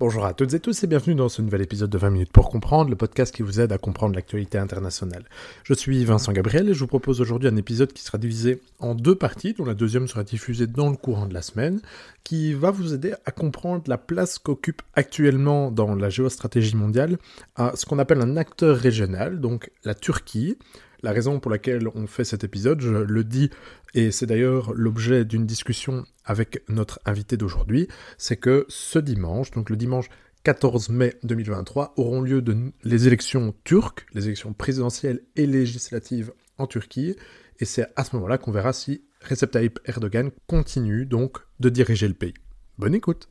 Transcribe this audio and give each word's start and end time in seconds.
Bonjour 0.00 0.24
à 0.24 0.32
toutes 0.32 0.54
et 0.54 0.60
tous 0.60 0.82
et 0.82 0.86
bienvenue 0.86 1.14
dans 1.14 1.28
ce 1.28 1.42
nouvel 1.42 1.60
épisode 1.60 1.90
de 1.90 1.98
20 1.98 2.08
minutes 2.08 2.32
pour 2.32 2.48
comprendre, 2.48 2.88
le 2.88 2.96
podcast 2.96 3.34
qui 3.34 3.42
vous 3.42 3.60
aide 3.60 3.70
à 3.70 3.76
comprendre 3.76 4.14
l'actualité 4.14 4.56
internationale. 4.56 5.26
Je 5.62 5.74
suis 5.74 6.02
Vincent 6.06 6.32
Gabriel 6.32 6.70
et 6.70 6.72
je 6.72 6.80
vous 6.80 6.86
propose 6.86 7.20
aujourd'hui 7.20 7.50
un 7.50 7.56
épisode 7.56 7.92
qui 7.92 8.02
sera 8.02 8.16
divisé 8.16 8.62
en 8.78 8.94
deux 8.94 9.14
parties, 9.14 9.52
dont 9.52 9.66
la 9.66 9.74
deuxième 9.74 10.08
sera 10.08 10.24
diffusée 10.24 10.66
dans 10.66 10.88
le 10.88 10.96
courant 10.96 11.26
de 11.26 11.34
la 11.34 11.42
semaine, 11.42 11.82
qui 12.24 12.54
va 12.54 12.70
vous 12.70 12.94
aider 12.94 13.12
à 13.26 13.30
comprendre 13.30 13.82
la 13.88 13.98
place 13.98 14.38
qu'occupe 14.38 14.80
actuellement 14.94 15.70
dans 15.70 15.94
la 15.94 16.08
géostratégie 16.08 16.76
mondiale 16.76 17.18
ce 17.58 17.84
qu'on 17.84 17.98
appelle 17.98 18.22
un 18.22 18.38
acteur 18.38 18.78
régional, 18.78 19.38
donc 19.38 19.70
la 19.84 19.94
Turquie, 19.94 20.56
la 21.02 21.12
raison 21.12 21.40
pour 21.40 21.50
laquelle 21.50 21.88
on 21.94 22.06
fait 22.06 22.24
cet 22.24 22.44
épisode, 22.44 22.80
je 22.80 22.90
le 22.90 23.24
dis, 23.24 23.50
et 23.94 24.10
c'est 24.10 24.26
d'ailleurs 24.26 24.72
l'objet 24.74 25.24
d'une 25.24 25.46
discussion 25.46 26.04
avec 26.24 26.62
notre 26.68 27.00
invité 27.04 27.36
d'aujourd'hui, 27.36 27.88
c'est 28.18 28.36
que 28.36 28.66
ce 28.68 28.98
dimanche, 28.98 29.50
donc 29.50 29.70
le 29.70 29.76
dimanche 29.76 30.08
14 30.44 30.88
mai 30.90 31.16
2023, 31.22 31.94
auront 31.96 32.22
lieu 32.22 32.42
les 32.84 33.06
élections 33.06 33.54
turques, 33.64 34.06
les 34.14 34.26
élections 34.26 34.52
présidentielles 34.52 35.20
et 35.36 35.46
législatives 35.46 36.32
en 36.58 36.66
Turquie, 36.66 37.16
et 37.58 37.64
c'est 37.64 37.86
à 37.96 38.04
ce 38.04 38.16
moment-là 38.16 38.38
qu'on 38.38 38.52
verra 38.52 38.72
si 38.72 39.04
Recep 39.28 39.50
Tayyip 39.50 39.80
Erdogan 39.84 40.30
continue 40.46 41.04
donc 41.04 41.38
de 41.58 41.68
diriger 41.68 42.08
le 42.08 42.14
pays. 42.14 42.34
Bonne 42.78 42.94
écoute 42.94 43.28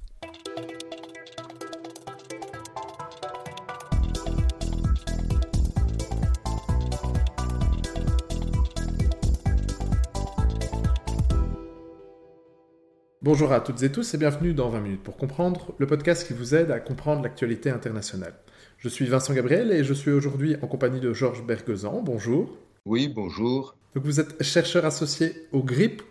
Bonjour 13.32 13.54
à 13.54 13.60
toutes 13.60 13.84
et 13.84 13.92
tous 13.92 14.16
et 14.16 14.18
bienvenue 14.18 14.56
dans 14.56 14.70
20 14.70 14.80
minutes 14.80 15.04
pour 15.04 15.16
comprendre, 15.16 15.76
le 15.78 15.86
podcast 15.86 16.26
qui 16.26 16.34
vous 16.34 16.56
aide 16.56 16.72
à 16.72 16.80
comprendre 16.80 17.22
l'actualité 17.22 17.70
internationale. 17.70 18.34
Je 18.80 18.90
suis 18.90 19.06
Vincent 19.06 19.36
Gabriel 19.36 19.72
et 19.72 19.84
je 19.84 19.94
suis 19.94 20.10
aujourd'hui 20.10 20.56
en 20.64 20.66
compagnie 20.66 21.00
de 21.00 21.14
Georges 21.14 21.46
Bergezan. 21.46 22.02
Bonjour. 22.02 22.58
Oui, 22.88 23.08
bonjour. 23.08 23.76
Donc 23.94 24.04
vous 24.04 24.20
êtes 24.20 24.42
chercheur 24.42 24.84
associé 24.84 25.46
au 25.52 25.62
GRIP, 25.62 26.02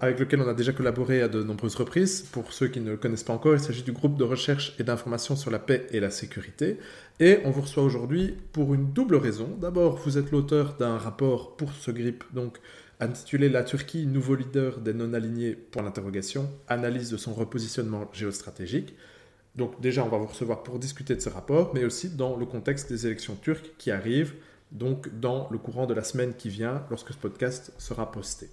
avec 0.00 0.20
lequel 0.20 0.40
on 0.40 0.46
a 0.46 0.54
déjà 0.54 0.72
collaboré 0.72 1.20
à 1.20 1.26
de 1.26 1.42
nombreuses 1.42 1.74
reprises. 1.74 2.20
Pour 2.30 2.52
ceux 2.52 2.68
qui 2.68 2.78
ne 2.78 2.92
le 2.92 2.96
connaissent 2.96 3.24
pas 3.24 3.32
encore, 3.32 3.54
il 3.54 3.60
s'agit 3.60 3.82
du 3.82 3.90
groupe 3.90 4.16
de 4.16 4.22
recherche 4.22 4.76
et 4.78 4.84
d'information 4.84 5.34
sur 5.34 5.50
la 5.50 5.58
paix 5.58 5.88
et 5.90 5.98
la 5.98 6.12
sécurité. 6.12 6.78
Et 7.18 7.40
on 7.44 7.50
vous 7.50 7.62
reçoit 7.62 7.82
aujourd'hui 7.82 8.36
pour 8.52 8.72
une 8.72 8.92
double 8.92 9.16
raison. 9.16 9.48
D'abord, 9.60 9.96
vous 9.96 10.16
êtes 10.16 10.30
l'auteur 10.30 10.76
d'un 10.78 10.96
rapport 10.96 11.56
pour 11.56 11.72
ce 11.72 11.90
GRIP, 11.90 12.22
donc 12.32 12.58
intitulé 13.00 13.48
La 13.48 13.62
Turquie, 13.62 14.06
nouveau 14.06 14.34
leader 14.34 14.80
des 14.80 14.92
non-alignés, 14.92 15.54
pour 15.54 15.82
l'interrogation, 15.82 16.50
analyse 16.68 17.10
de 17.10 17.16
son 17.16 17.34
repositionnement 17.34 18.08
géostratégique. 18.12 18.94
Donc 19.54 19.80
déjà, 19.80 20.04
on 20.04 20.08
va 20.08 20.18
vous 20.18 20.26
recevoir 20.26 20.62
pour 20.62 20.78
discuter 20.78 21.14
de 21.14 21.20
ce 21.20 21.28
rapport, 21.28 21.72
mais 21.74 21.84
aussi 21.84 22.10
dans 22.10 22.36
le 22.36 22.46
contexte 22.46 22.88
des 22.88 23.06
élections 23.06 23.36
turques 23.36 23.72
qui 23.78 23.90
arrivent, 23.90 24.34
donc 24.72 25.08
dans 25.18 25.48
le 25.50 25.58
courant 25.58 25.86
de 25.86 25.94
la 25.94 26.04
semaine 26.04 26.34
qui 26.34 26.48
vient, 26.48 26.84
lorsque 26.90 27.12
ce 27.12 27.18
podcast 27.18 27.72
sera 27.78 28.10
posté. 28.12 28.48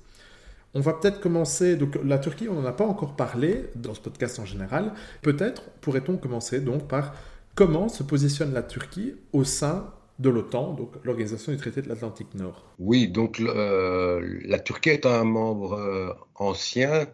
On 0.73 0.81
va 0.81 0.93
peut-être 0.93 1.21
commencer, 1.21 1.75
donc 1.77 1.97
la 2.03 2.19
Turquie, 2.19 2.49
on 2.49 2.55
n'en 2.55 2.65
a 2.65 2.73
pas 2.73 2.85
encore 2.85 3.15
parlé 3.15 3.69
dans 3.75 3.93
ce 3.93 4.01
podcast 4.01 4.39
en 4.39 4.45
général. 4.45 4.93
Peut-être 5.21 5.63
pourrait-on 5.79 6.17
commencer 6.17 6.59
donc 6.59 6.87
par 6.87 7.15
comment 7.55 7.87
se 7.87 8.03
positionne 8.03 8.53
la 8.53 8.61
Turquie 8.61 9.15
au 9.31 9.45
sein 9.45 9.93
de 10.19 10.29
l'OTAN, 10.29 10.73
donc 10.73 10.91
l'Organisation 11.03 11.51
du 11.51 11.57
traité 11.57 11.81
de 11.81 11.89
l'Atlantique 11.89 12.33
Nord. 12.35 12.63
Oui, 12.79 13.07
donc 13.07 13.39
euh, 13.39 14.39
la 14.45 14.59
Turquie 14.59 14.89
est 14.89 15.05
un 15.05 15.23
membre 15.23 15.73
euh, 15.73 16.13
ancien 16.35 17.07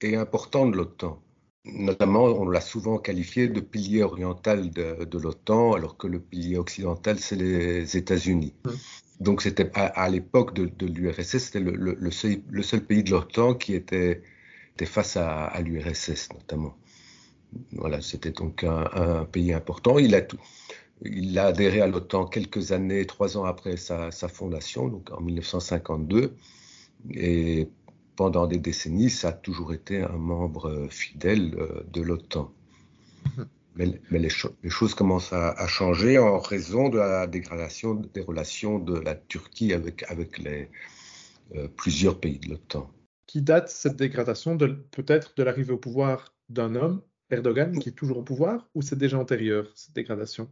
et 0.00 0.16
important 0.16 0.66
de 0.66 0.76
l'OTAN. 0.76 1.20
Notamment, 1.64 2.24
on 2.24 2.48
l'a 2.48 2.60
souvent 2.60 2.98
qualifié 2.98 3.48
de 3.48 3.58
pilier 3.58 4.04
oriental 4.04 4.70
de, 4.70 5.18
l'OTAN, 5.18 5.72
alors 5.72 5.96
que 5.96 6.06
le 6.06 6.20
pilier 6.20 6.58
occidental, 6.58 7.18
c'est 7.18 7.34
les 7.34 7.96
États-Unis. 7.96 8.54
Mmh. 8.64 8.70
Donc, 9.18 9.42
c'était 9.42 9.68
à, 9.74 10.08
l'époque 10.08 10.54
de, 10.54 10.86
l'URSS, 10.86 11.38
c'était 11.38 11.58
le, 11.58 12.10
seul, 12.12 12.86
pays 12.86 13.02
de 13.02 13.10
l'OTAN 13.10 13.54
qui 13.54 13.74
était, 13.74 14.22
face 14.84 15.16
à, 15.16 15.60
l'URSS, 15.60 16.28
notamment. 16.34 16.76
Voilà, 17.72 18.00
c'était 18.00 18.30
donc 18.30 18.62
un, 18.62 18.88
un, 18.92 19.24
pays 19.24 19.52
important. 19.52 19.98
Il 19.98 20.14
a 20.14 20.20
tout, 20.20 20.38
il 21.02 21.38
a 21.38 21.46
adhéré 21.46 21.80
à 21.80 21.86
l'OTAN 21.86 22.26
quelques 22.26 22.72
années, 22.72 23.06
trois 23.06 23.36
ans 23.36 23.44
après 23.44 23.76
sa, 23.76 24.10
fondation, 24.10 24.88
donc 24.88 25.10
en 25.12 25.20
1952. 25.20 26.34
Et 27.14 27.68
pendant 28.16 28.46
des 28.46 28.58
décennies, 28.58 29.10
ça 29.10 29.28
a 29.28 29.32
toujours 29.32 29.74
été 29.74 30.02
un 30.02 30.16
membre 30.16 30.88
fidèle 30.90 31.54
euh, 31.58 31.82
de 31.92 32.00
l'OTAN. 32.00 32.52
Mais, 33.76 34.00
les, 34.10 34.30
choses 34.30 34.94
commencent 34.94 35.34
à, 35.34 35.66
changer 35.66 36.18
en 36.18 36.38
raison 36.38 36.88
de 36.88 36.96
la 36.96 37.26
dégradation 37.26 37.94
des 37.94 38.22
relations 38.22 38.78
de 38.78 38.98
la 38.98 39.14
Turquie 39.14 39.74
avec, 39.74 40.02
avec 40.10 40.38
les, 40.38 40.70
euh, 41.54 41.68
plusieurs 41.68 42.18
pays 42.18 42.38
de 42.38 42.50
l'OTAN. 42.50 42.90
Qui 43.26 43.42
date 43.42 43.68
cette 43.68 43.96
dégradation 43.96 44.56
peut-être 44.56 45.34
de 45.36 45.42
l'arrivée 45.42 45.72
au 45.72 45.78
pouvoir 45.78 46.34
d'un 46.48 46.74
homme, 46.74 47.02
Erdogan, 47.30 47.78
qui 47.78 47.90
est 47.90 47.92
toujours 47.92 48.18
au 48.18 48.22
pouvoir, 48.22 48.68
ou 48.74 48.82
c'est 48.82 48.96
déjà 48.96 49.18
antérieur, 49.18 49.70
cette 49.74 49.94
dégradation? 49.94 50.48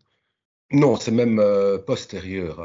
Non, 0.72 0.96
c'est 0.96 1.10
même 1.12 1.38
euh, 1.38 1.78
postérieur. 1.78 2.60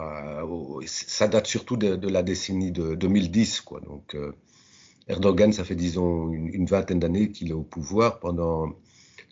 ça 0.85 1.27
date 1.27 1.47
surtout 1.47 1.77
de, 1.77 2.07
la 2.07 2.23
décennie 2.23 2.71
de 2.71 2.95
2010. 2.95 3.61
Quoi. 3.61 3.81
Donc, 3.81 4.15
euh, 4.15 4.31
Erdogan, 5.07 5.51
ça 5.51 5.63
fait 5.63 5.75
disons 5.75 6.31
une, 6.31 6.65
vingtaine 6.65 6.99
d'années 6.99 7.31
qu'il 7.31 7.49
est 7.49 7.53
au 7.53 7.63
pouvoir. 7.63 8.19
Pendant 8.19 8.73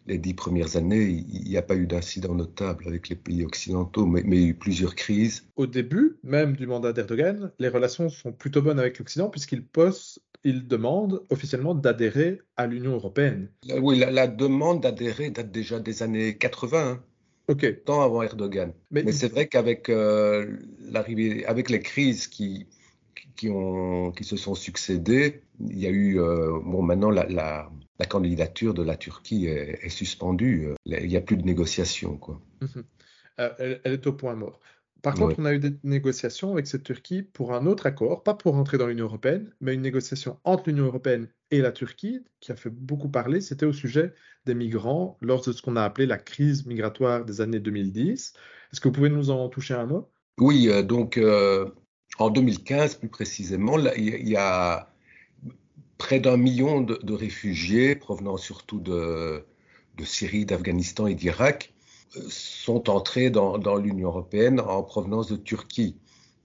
les 0.05 0.17
dix 0.17 0.33
premières 0.33 0.75
années, 0.77 1.03
il 1.03 1.49
n'y 1.49 1.57
a 1.57 1.61
pas 1.61 1.75
eu 1.75 1.85
d'incident 1.85 2.33
notable 2.33 2.87
avec 2.87 3.09
les 3.09 3.15
pays 3.15 3.43
occidentaux, 3.43 4.05
mais, 4.05 4.23
il 4.25 4.41
y 4.41 4.45
a 4.45 4.47
eu 4.49 4.53
plusieurs 4.53 4.95
crises. 4.95 5.45
Au 5.55 5.67
début 5.67 6.17
même 6.23 6.55
du 6.55 6.67
mandat 6.67 6.93
d'Erdogan, 6.93 7.51
les 7.59 7.67
relations 7.69 8.09
sont 8.09 8.31
plutôt 8.31 8.61
bonnes 8.61 8.79
avec 8.79 8.99
l'Occident 8.99 9.29
puisqu'il 9.29 9.65
pose, 9.65 10.19
il 10.43 10.67
demande 10.67 11.23
officiellement 11.29 11.75
d'adhérer 11.75 12.41
à 12.55 12.67
l'Union 12.67 12.93
européenne. 12.93 13.49
Oui, 13.81 13.99
la, 13.99 14.27
demande 14.27 14.81
d'adhérer 14.81 15.29
date 15.29 15.51
déjà 15.51 15.79
des 15.79 16.03
années 16.03 16.37
80. 16.37 17.01
Ok. 17.47 17.83
Tant 17.85 18.01
avant 18.01 18.23
Erdogan. 18.23 18.73
Mais, 18.91 19.11
c'est 19.11 19.29
vrai 19.29 19.47
qu'avec 19.47 19.89
euh, 19.89 20.57
l'arrivée, 20.79 21.45
avec 21.45 21.69
les 21.69 21.79
crises 21.79 22.27
qui, 22.27 22.67
qui, 23.35 23.49
ont, 23.49 24.11
qui 24.11 24.23
se 24.25 24.35
sont 24.35 24.55
succédées, 24.55 25.43
il 25.59 25.79
y 25.79 25.87
a 25.87 25.89
eu, 25.89 26.19
euh, 26.19 26.59
bon, 26.63 26.81
maintenant 26.81 27.09
la, 27.09 27.25
la, 27.27 27.69
candidature 28.09 28.73
de 28.73 28.83
la 28.83 28.95
Turquie 28.97 29.47
est, 29.47 29.89
suspendue. 29.89 30.67
Il 30.85 31.07
n'y 31.07 31.15
a 31.15 31.21
plus 31.21 31.37
de 31.37 31.43
négociations, 31.43 32.17
quoi. 32.17 32.41
Mhm. 32.61 32.83
Euh, 33.39 33.49
elle, 33.59 33.81
elle, 33.83 33.93
est 33.93 34.07
au 34.07 34.13
point 34.13 34.35
mort. 34.35 34.59
Par 35.01 35.13
contre, 35.13 35.35
on 35.39 35.45
a 35.45 35.53
eu 35.53 35.59
des 35.59 35.77
négociations 35.83 36.51
avec 36.51 36.67
cette 36.67 36.83
Turquie 36.83 37.21
pour 37.21 37.53
un 37.53 37.65
autre 37.65 37.85
accord, 37.85 38.23
pas 38.23 38.33
pour 38.33 38.55
entrer 38.55 38.77
dans 38.77 38.87
l'Union 38.87 39.05
européenne, 39.05 39.53
mais 39.61 39.73
une 39.73 39.81
négociation 39.81 40.39
entre 40.43 40.69
l'Union 40.69 40.85
européenne 40.85 41.29
et 41.51 41.61
la 41.61 41.71
Turquie, 41.71 42.23
qui 42.39 42.51
a 42.51 42.55
fait 42.55 42.69
beaucoup 42.69 43.09
parler. 43.09 43.41
C'était 43.41 43.65
au 43.65 43.73
sujet 43.73 44.13
des 44.45 44.53
migrants 44.53 45.17
lors 45.21 45.41
de 45.43 45.51
ce 45.51 45.61
qu'on 45.61 45.75
a 45.75 45.83
appelé 45.83 46.05
la 46.05 46.17
crise 46.17 46.65
migratoire 46.65 47.25
des 47.25 47.41
années 47.41 47.59
2010. 47.59 48.33
Est-ce 48.71 48.81
que 48.81 48.87
vous 48.87 48.93
pouvez 48.93 49.09
nous 49.09 49.29
en 49.29 49.47
toucher 49.49 49.73
un 49.73 49.85
mot? 49.85 50.09
Oui, 50.39 50.67
euh, 50.69 50.83
donc 50.83 51.17
euh, 51.17 51.69
en 52.19 52.29
2015, 52.29 52.95
plus 52.95 53.09
précisément, 53.09 53.77
il 53.95 54.27
y 54.27 54.35
a 54.35 54.89
près 55.97 56.19
d'un 56.19 56.37
million 56.37 56.81
de, 56.81 57.13
réfugiés 57.13 57.95
provenant 57.95 58.37
surtout 58.37 58.79
de 58.79 59.43
Syrie, 60.03 60.45
d'Afghanistan 60.45 61.07
et 61.07 61.15
d'Irak 61.15 61.73
sont 62.29 62.89
entrés 62.89 63.29
dans, 63.29 63.75
l'Union 63.75 64.09
européenne 64.09 64.59
en 64.59 64.83
provenance 64.83 65.29
de 65.29 65.35
Turquie, 65.35 65.97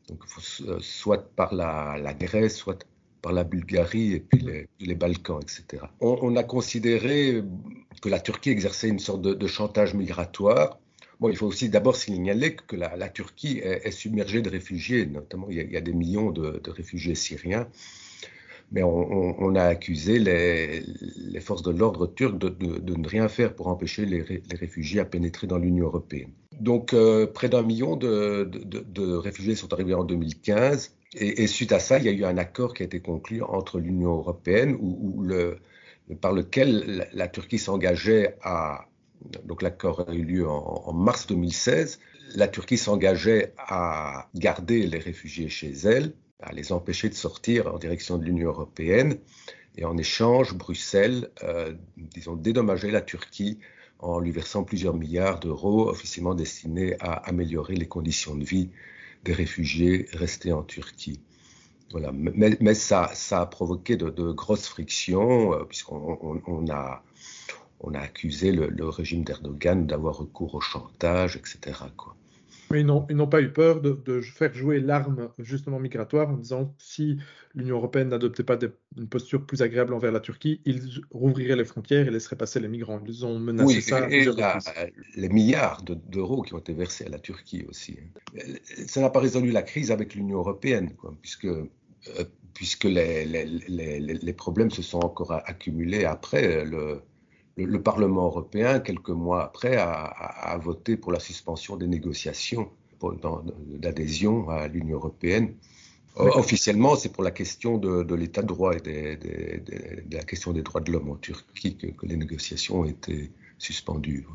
donc 0.08 0.20
euh, 0.62 0.78
soit 0.80 1.34
par 1.34 1.54
la, 1.54 2.14
Grèce, 2.14 2.56
soit 2.56 2.86
par 3.22 3.32
la 3.32 3.44
Bulgarie 3.44 4.14
et 4.14 4.20
puis 4.20 4.44
les, 4.80 4.94
Balkans, 4.94 5.40
etc. 5.40 5.84
On, 6.00 6.36
a 6.36 6.42
considéré 6.42 7.42
que 8.02 8.08
la 8.08 8.18
Turquie 8.18 8.50
exerçait 8.50 8.88
une 8.88 8.98
sorte 8.98 9.22
de, 9.22 9.46
chantage 9.46 9.94
migratoire. 9.94 10.78
Bon, 11.20 11.28
il 11.28 11.36
faut 11.36 11.46
aussi 11.46 11.68
d'abord 11.68 11.94
signaler 11.94 12.56
que 12.56 12.74
la, 12.74 13.08
Turquie 13.08 13.60
est, 13.62 13.92
submergée 13.92 14.42
de 14.42 14.50
réfugiés, 14.50 15.06
notamment 15.06 15.46
il 15.48 15.70
y 15.70 15.76
a, 15.76 15.80
des 15.80 15.92
millions 15.92 16.32
de, 16.32 16.60
réfugiés 16.68 17.14
syriens 17.14 17.68
mais 18.74 18.82
on, 18.82 19.54
a 19.54 19.64
accusé 19.64 20.18
les, 20.18 21.40
forces 21.40 21.62
de 21.62 21.70
l'ordre 21.70 22.06
turques 22.06 22.38
de, 22.38 22.96
ne 22.96 23.06
rien 23.06 23.28
faire 23.28 23.54
pour 23.54 23.68
empêcher 23.68 24.06
les, 24.06 24.22
réfugiés 24.58 25.00
à 25.00 25.04
pénétrer 25.04 25.46
dans 25.46 25.58
l'Union 25.58 25.84
européenne. 25.86 26.30
Donc, 26.58 26.94
euh, 26.94 27.26
près 27.26 27.50
d'un 27.50 27.62
million 27.62 27.96
de, 27.96 29.16
réfugiés 29.16 29.54
sont 29.54 29.72
arrivés 29.74 29.92
en 29.92 30.04
2015. 30.04 30.94
Et, 31.14 31.46
suite 31.46 31.72
à 31.72 31.78
ça, 31.78 31.98
il 31.98 32.04
y 32.04 32.08
a 32.08 32.12
eu 32.12 32.24
un 32.24 32.38
accord 32.38 32.72
qui 32.72 32.82
a 32.82 32.86
été 32.86 33.00
conclu 33.00 33.42
entre 33.42 33.78
l'Union 33.78 34.14
européenne, 34.14 34.78
par 36.20 36.32
lequel 36.32 37.08
la, 37.12 37.28
Turquie 37.28 37.58
s'engageait 37.58 38.36
à. 38.42 38.88
Donc, 39.44 39.62
l'accord 39.62 40.08
a 40.08 40.14
eu 40.14 40.24
lieu 40.24 40.48
en 40.48 40.92
mars 40.92 41.26
2016. 41.26 42.00
La 42.34 42.48
Turquie 42.48 42.78
s'engageait 42.78 43.52
à 43.58 44.28
garder 44.34 44.86
les 44.86 44.98
réfugiés 44.98 45.48
chez 45.48 45.70
elle 45.70 46.14
à 46.42 46.52
les 46.52 46.72
empêcher 46.72 47.08
de 47.08 47.14
sortir 47.14 47.72
en 47.72 47.78
direction 47.78 48.18
de 48.18 48.24
l'Union 48.24 48.48
européenne. 48.48 49.18
Et 49.76 49.84
en 49.84 49.96
échange, 49.96 50.54
Bruxelles, 50.54 51.30
euh, 51.44 51.72
disons, 51.96 52.36
dédommageait 52.36 52.90
la 52.90 53.00
Turquie 53.00 53.58
en 54.00 54.18
lui 54.18 54.32
versant 54.32 54.64
plusieurs 54.64 54.94
milliards 54.94 55.40
d'euros 55.40 55.88
officiellement 55.88 56.34
destinés 56.34 56.96
à 57.00 57.12
améliorer 57.12 57.74
les 57.74 57.86
conditions 57.86 58.34
de 58.34 58.44
vie 58.44 58.70
des 59.24 59.32
réfugiés 59.32 60.06
restés 60.12 60.52
en 60.52 60.62
Turquie. 60.62 61.20
Voilà. 61.90 62.10
Mais, 62.12 62.74
ça, 62.74 63.10
ça, 63.14 63.42
a 63.42 63.46
provoqué 63.46 63.96
de, 63.96 64.32
grosses 64.32 64.66
frictions, 64.66 65.52
euh, 65.52 65.64
puisqu'on 65.64 66.66
a, 66.70 67.02
on 67.80 67.94
a 67.94 68.00
accusé 68.00 68.50
le, 68.52 68.68
le 68.68 68.88
régime 68.88 69.24
d'Erdogan 69.24 69.86
d'avoir 69.86 70.16
recours 70.16 70.54
au 70.54 70.60
chantage, 70.60 71.36
etc. 71.36 71.78
Quoi. 71.96 72.16
Mais 72.72 72.80
ils 72.80 73.16
n'ont 73.16 73.26
pas 73.26 73.42
eu 73.42 73.52
peur 73.52 73.80
de, 73.80 74.20
faire 74.22 74.54
jouer 74.54 74.80
l'arme 74.80 75.28
justement 75.38 75.78
migratoire 75.78 76.30
en 76.30 76.36
disant 76.36 76.74
si 76.78 77.18
l'Union 77.54 77.76
européenne 77.76 78.08
n'adoptait 78.08 78.44
pas 78.44 78.58
une 78.96 79.08
posture 79.08 79.44
plus 79.44 79.60
agréable 79.60 79.92
envers 79.92 80.10
la 80.10 80.20
Turquie, 80.20 80.62
ils 80.64 81.02
rouvriraient 81.10 81.56
les 81.56 81.66
frontières 81.66 82.08
et 82.08 82.10
laisseraient 82.10 82.36
passer 82.36 82.60
les 82.60 82.68
migrants. 82.68 83.00
Ils 83.06 83.26
ont 83.26 83.38
menacé 83.38 83.76
oui, 83.76 83.82
ça. 83.82 84.08
Et, 84.10 84.26
les 85.16 85.28
milliards 85.28 85.82
d'euros 85.82 86.42
qui 86.42 86.54
ont 86.54 86.58
été 86.58 86.72
versés 86.72 87.04
à 87.04 87.10
la 87.10 87.18
Turquie 87.18 87.64
aussi. 87.68 87.98
Ça 88.86 89.00
n'a 89.02 89.10
pas 89.10 89.20
résolu 89.20 89.50
la 89.50 89.62
crise 89.62 89.90
avec 89.90 90.14
l'Union 90.14 90.38
européenne, 90.38 90.94
quoi, 90.96 91.14
puisque, 91.20 91.44
euh, 91.44 91.66
puisque 92.54 92.84
les, 92.84 93.26
les, 93.26 94.00
les, 94.00 94.32
problèmes 94.32 94.70
se 94.70 94.82
sont 94.82 95.00
encore 95.00 95.32
accumulés 95.32 96.06
après 96.06 96.64
le, 96.64 97.02
le, 97.56 97.82
Parlement 97.82 98.26
européen, 98.26 98.80
quelques 98.80 99.10
mois 99.10 99.44
après, 99.44 99.76
a, 99.76 100.58
voté 100.62 100.96
pour 100.96 101.12
la 101.12 101.20
suspension 101.20 101.76
des 101.76 101.86
négociations 101.86 102.70
d'adhésion 103.78 104.48
à 104.48 104.68
l'Union 104.68 104.96
européenne. 104.96 105.54
Euh, 106.18 106.28
officiellement, 106.34 106.94
c'est 106.94 107.10
pour 107.10 107.24
la 107.24 107.30
question 107.30 107.78
de, 107.78 108.14
l'état 108.14 108.42
de 108.42 108.46
droit 108.46 108.74
et 108.74 108.80
de 108.80 110.14
la 110.14 110.22
question 110.24 110.52
des 110.52 110.62
droits 110.62 110.80
de 110.80 110.92
l'homme 110.92 111.10
en 111.10 111.16
Turquie 111.16 111.76
que, 111.76 112.06
les 112.06 112.16
négociations 112.16 112.80
ont 112.80 112.84
été 112.84 113.32
suspendues. 113.58 114.26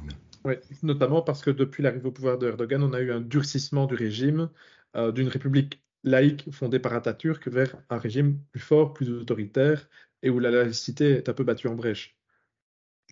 Oui, 0.43 0.55
notamment 0.81 1.21
parce 1.21 1.41
que 1.43 1.51
depuis 1.51 1.83
l'arrivée 1.83 2.07
au 2.07 2.11
pouvoir 2.11 2.37
de 2.37 2.47
Erdogan, 2.47 2.83
on 2.83 2.93
a 2.93 3.01
eu 3.01 3.11
un 3.11 3.21
durcissement 3.21 3.85
du 3.85 3.95
régime 3.95 4.49
euh, 4.95 5.11
d'une 5.11 5.27
république 5.27 5.81
laïque 6.03 6.49
fondée 6.51 6.79
par 6.79 6.93
Atatürk 6.93 7.47
vers 7.47 7.75
un 7.89 7.97
régime 7.97 8.39
plus 8.51 8.61
fort, 8.61 8.93
plus 8.93 9.09
autoritaire 9.11 9.89
et 10.23 10.29
où 10.29 10.39
la 10.39 10.49
laïcité 10.49 11.11
est 11.11 11.29
un 11.29 11.33
peu 11.33 11.43
battue 11.43 11.67
en 11.67 11.75
brèche. 11.75 12.16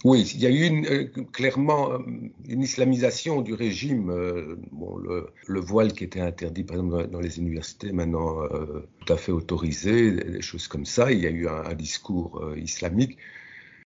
Oui, 0.03 0.29
il 0.35 0.41
y 0.41 0.45
a 0.45 0.49
eu 0.49 0.65
une, 0.65 0.85
euh, 0.87 1.05
clairement 1.31 1.93
euh, 1.93 1.99
une 2.47 2.61
islamisation 2.61 3.41
du 3.41 3.53
régime. 3.53 4.09
Euh, 4.09 4.55
bon, 4.71 4.97
le, 4.97 5.59
voile 5.59 5.93
qui 5.93 6.03
était 6.03 6.19
interdit, 6.19 6.63
par 6.63 6.77
exemple, 6.77 7.07
dans, 7.07 7.19
les 7.19 7.39
universités, 7.39 7.91
maintenant 7.91 8.47
tout 8.99 9.13
à 9.13 9.17
fait 9.17 9.31
autorisé, 9.31 10.11
des 10.11 10.41
choses 10.41 10.67
comme 10.67 10.85
ça. 10.85 11.11
Il 11.11 11.21
y 11.21 11.27
a 11.27 11.31
eu 11.31 11.47
un, 11.47 11.73
discours 11.73 12.43
islamique. 12.57 13.17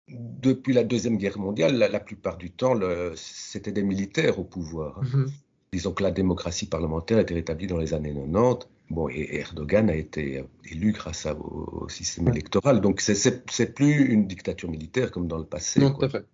Depuis 0.08 0.74
la 0.74 0.84
Deuxième 0.84 1.18
Guerre 1.18 1.40
mondiale, 1.40 1.76
la, 1.76 2.00
plupart 2.00 2.38
du 2.38 2.52
temps, 2.52 2.80
c'était 3.16 3.72
des 3.72 3.84
militaires 3.84 4.40
au 4.40 4.44
pouvoir. 4.44 5.04
Mm-hmm. 5.04 5.32
Disons 5.74 5.92
que 5.92 6.04
la 6.04 6.12
démocratie 6.12 6.68
parlementaire 6.68 7.20
était 7.20 7.34
rétablie 7.34 7.68
dans 7.68 7.78
les 7.78 7.94
années 7.94 8.14
90. 8.14 8.68
Bon, 8.90 9.10
et 9.10 9.40
Erdogan 9.40 9.90
a 9.90 9.96
été 9.96 10.44
élu 10.70 10.92
grâce 10.92 11.26
au, 11.26 11.88
système 11.90 12.28
électoral. 12.28 12.82
Donc, 12.82 13.02
c'est 13.02 13.74
plus 13.74 14.06
une 14.06 14.28
dictature 14.28 14.70
militaire 14.70 15.12
comme 15.12 15.28
dans 15.28 15.40
le 15.40 15.46
passé. 15.46 15.80
Non, 15.80 15.94
tout 15.94 16.06
à 16.06 16.10
fait. 16.10 16.26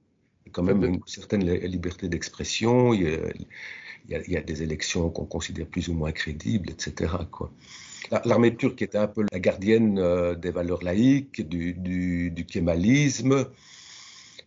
Il 0.46 0.48
y 0.48 0.50
a 0.50 0.52
quand 0.52 0.64
même 0.64 0.84
une 0.84 1.00
certaine 1.06 1.44
liberté 1.44 2.10
d'expression. 2.10 2.94
Il, 2.94 3.20
y 4.10 4.36
a 4.36 4.42
des 4.42 4.64
élections 4.64 5.10
qu'on 5.10 5.26
considère 5.26 5.68
plus 5.68 5.88
ou 5.88 5.94
moins 5.94 6.12
crédibles, 6.12 6.70
etc. 6.72 7.14
L'armée 8.26 8.56
turque 8.56 8.82
était 8.82 8.98
un 8.98 9.08
peu 9.08 9.26
la 9.32 9.40
gardienne 9.40 9.98
euh, 9.98 10.36
des 10.36 10.52
valeurs 10.52 10.84
laïques, 10.84 11.48
du, 11.48 11.74
du, 11.74 12.46
kémalisme. 12.46 13.48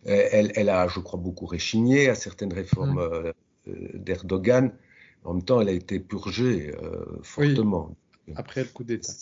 Elle, 0.05 0.51
elle, 0.55 0.69
a, 0.69 0.87
je 0.87 0.99
crois, 0.99 1.19
beaucoup 1.19 1.47
réchigné 1.47 2.09
à 2.09 2.15
certaines 2.15 2.53
réformes 2.53 2.99
euh, 2.99 3.33
d'Erdogan. 3.95 4.71
En 5.25 5.33
même 5.33 5.43
temps, 5.43 5.59
elle 5.59 5.69
a 5.69 5.73
été 5.73 5.99
purgée 5.99 6.73
euh, 6.81 7.05
fortement. 7.23 7.95
Après 8.35 8.63
le 8.63 8.69
coup 8.69 8.83
d'État. 8.83 9.13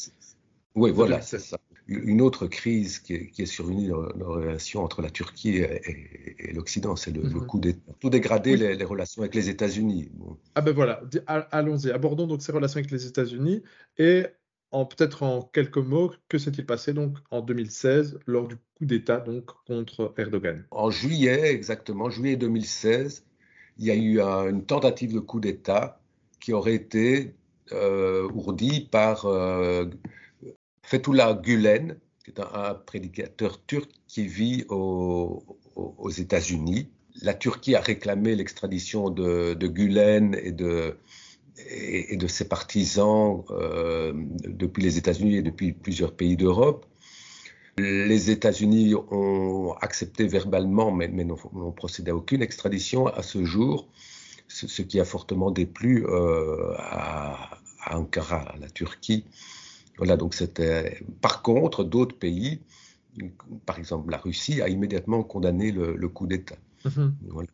Oui, 0.75 0.91
voilà, 0.91 1.21
c'est 1.21 1.39
ça. 1.39 1.57
Une 1.87 2.21
autre 2.21 2.47
crise 2.47 2.99
qui 2.99 3.13
est, 3.13 3.45
survenue 3.45 3.89
dans, 3.89 4.01
la 4.01 4.25
relation 4.25 4.83
entre 4.83 5.01
la 5.01 5.09
Turquie 5.09 5.57
et, 5.57 6.53
l'Occident, 6.53 6.95
c'est 6.95 7.11
le, 7.11 7.21
coup 7.41 7.59
d'État. 7.59 7.91
Tout 7.99 8.09
dégradé 8.09 8.55
les, 8.55 8.83
relations 8.85 9.21
avec 9.21 9.35
les 9.35 9.49
États-Unis. 9.49 10.09
Ah 10.55 10.61
ben 10.61 10.73
voilà, 10.73 11.03
allons-y. 11.51 11.91
Abordons 11.91 12.27
donc 12.27 12.41
ces 12.41 12.53
relations 12.53 12.77
avec 12.77 12.91
les 12.91 13.05
États-Unis 13.05 13.63
et 13.97 14.25
en 14.71 14.85
peut-être 14.85 15.23
en 15.23 15.41
quelques 15.41 15.77
mots, 15.77 16.11
que 16.29 16.37
s'est-il 16.37 16.65
passé 16.65 16.93
donc 16.93 17.17
en 17.29 17.41
2016 17.41 18.19
lors 18.25 18.47
du 18.47 18.55
coup 18.55 18.85
d'État 18.85 19.19
donc 19.19 19.51
contre 19.67 20.13
Erdogan? 20.17 20.65
En 20.71 20.89
juillet, 20.89 21.51
exactement, 21.51 22.09
juillet 22.09 22.37
2016, 22.37 23.25
il 23.77 23.85
y 23.85 23.91
a 23.91 23.95
eu 23.95 24.19
une 24.19 24.65
tentative 24.65 25.13
de 25.13 25.19
coup 25.19 25.39
d'État 25.39 25.99
qui 26.39 26.53
aurait 26.53 26.75
été 26.75 27.33
euh, 27.71 28.29
ourdie 28.33 28.87
par 28.91 29.25
euh, 29.25 29.85
Fethullah 30.83 31.33
Gulen, 31.33 31.97
qui 32.23 32.31
est 32.31 32.39
un, 32.39 32.75
prédicateur 32.75 33.63
turc 33.65 33.89
qui 34.07 34.27
vit 34.27 34.65
aux 34.69 36.09
États-Unis. 36.09 36.89
La 37.21 37.33
Turquie 37.33 37.75
a 37.75 37.81
réclamé 37.81 38.35
l'extradition 38.35 39.09
de, 39.09 39.53
de, 39.53 40.97
et, 41.69 42.17
de 42.17 42.27
ses 42.27 42.47
partisans 42.47 43.43
euh, 43.51 44.13
depuis 44.47 44.83
les 44.83 44.97
États-Unis 44.97 45.37
et 45.37 45.41
depuis 45.41 45.73
plusieurs 45.73 46.15
pays 46.15 46.37
d'Europe. 46.37 46.85
Les 47.77 48.29
États-Unis 48.29 48.93
ont 48.93 49.73
accepté 49.81 50.27
verbalement, 50.27 50.91
mais, 50.91 51.07
n'ont 51.07 51.71
procédé 51.71 52.11
à 52.11 52.15
aucune 52.15 52.41
extradition 52.41 53.07
à 53.07 53.23
ce 53.23 53.43
jour, 53.43 53.87
ce, 54.47 54.81
qui 54.83 54.99
a 54.99 55.05
fortement 55.05 55.49
déplu 55.49 56.05
euh, 56.05 56.73
à, 56.77 57.57
Ankara, 57.89 58.41
à 58.41 58.57
la 58.57 58.69
Turquie. 58.69 59.25
Voilà, 59.97 60.17
donc 60.17 60.35
c'était. 60.35 60.99
Par 61.21 61.41
contre, 61.41 61.83
d'autres 61.83 62.17
pays, 62.17 62.61
par 63.65 63.79
exemple 63.79 64.11
la 64.11 64.17
Russie, 64.17 64.61
a 64.61 64.69
immédiatement 64.69 65.23
condamné 65.23 65.71
le, 65.71 66.07
coup 66.09 66.27
d'État. 66.27 66.57
Mm-hmm. 66.85 67.11
Voilà. 67.29 67.49